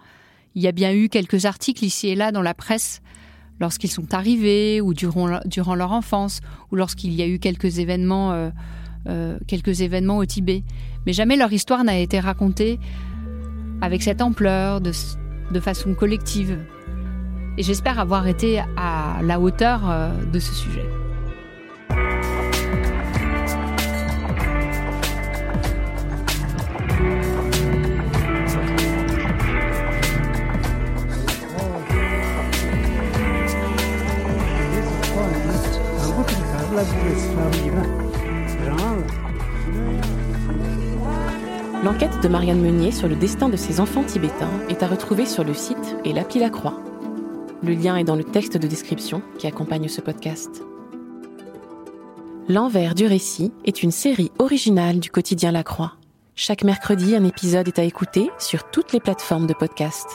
Il 0.55 0.63
y 0.63 0.69
a 0.69 0.73
bien 0.73 0.93
eu 0.93 1.09
quelques 1.09 1.45
articles 1.45 1.85
ici 1.85 2.09
et 2.09 2.17
là 2.17 2.33
dans 2.33 2.43
la 2.43 2.55
presse 2.55 3.03
lorsqu'ils 3.61 3.91
sont 3.91 4.15
arrivés 4.15 4.81
ou 4.81 4.95
durant, 4.95 5.27
leur 5.75 5.93
enfance 5.93 6.41
ou 6.73 6.77
lorsqu'il 6.77 7.13
y 7.13 7.23
a 7.23 7.27
eu 7.27 7.39
quelques 7.39 7.79
événements, 7.79 8.33
euh, 8.33 8.51
euh, 9.09 9.39
quelques 9.47 9.83
événements 9.83 10.19
au 10.19 10.25
Tibet. 10.25 10.65
Mais 11.07 11.13
jamais 11.13 11.37
leur 11.37 11.53
histoire 11.53 11.85
n'a 11.85 11.99
été 11.99 12.19
racontée 12.19 12.81
avec 13.81 14.03
cette 14.03 14.23
ampleur, 14.23 14.81
de, 14.81 14.93
de 15.53 15.61
façon 15.61 15.95
collective. 15.95 16.59
Et 17.59 17.63
j'espère 17.63 17.99
avoir 17.99 18.27
été 18.27 18.63
à 18.77 19.21
la 19.23 19.41
hauteur 19.41 19.89
euh, 19.89 20.11
de 20.25 20.39
ce 20.39 20.55
sujet. 20.55 20.85
De 42.23 42.29
Marianne 42.29 42.61
Meunier 42.61 42.93
sur 42.93 43.09
le 43.09 43.17
destin 43.17 43.49
de 43.49 43.57
ces 43.57 43.81
enfants 43.81 44.05
tibétains 44.05 44.51
est 44.69 44.83
à 44.83 44.87
retrouver 44.87 45.25
sur 45.25 45.43
le 45.43 45.55
site 45.55 45.97
et 46.05 46.13
l'appli 46.13 46.39
La 46.39 46.51
Croix. 46.51 46.79
Le 47.63 47.73
lien 47.73 47.97
est 47.97 48.05
dans 48.05 48.17
le 48.17 48.25
texte 48.25 48.59
de 48.59 48.67
description 48.67 49.23
qui 49.39 49.47
accompagne 49.47 49.89
ce 49.89 50.01
podcast. 50.01 50.63
L'envers 52.49 52.95
du 52.95 53.07
récit 53.07 53.53
est 53.65 53.83
une 53.83 53.91
série 53.91 54.33
originale 54.39 55.01
du 55.01 55.11
quotidien 55.11 55.53
La 55.53 55.63
Croix. 55.63 55.95
Chaque 56.35 56.65
mercredi, 56.65 57.17
un 57.17 57.25
épisode 57.25 57.69
est 57.69 57.79
à 57.79 57.85
écouter 57.85 58.31
sur 58.39 58.71
toutes 58.71 58.93
les 58.93 59.01
plateformes 59.01 59.47
de 59.47 59.55
podcast. 59.55 60.07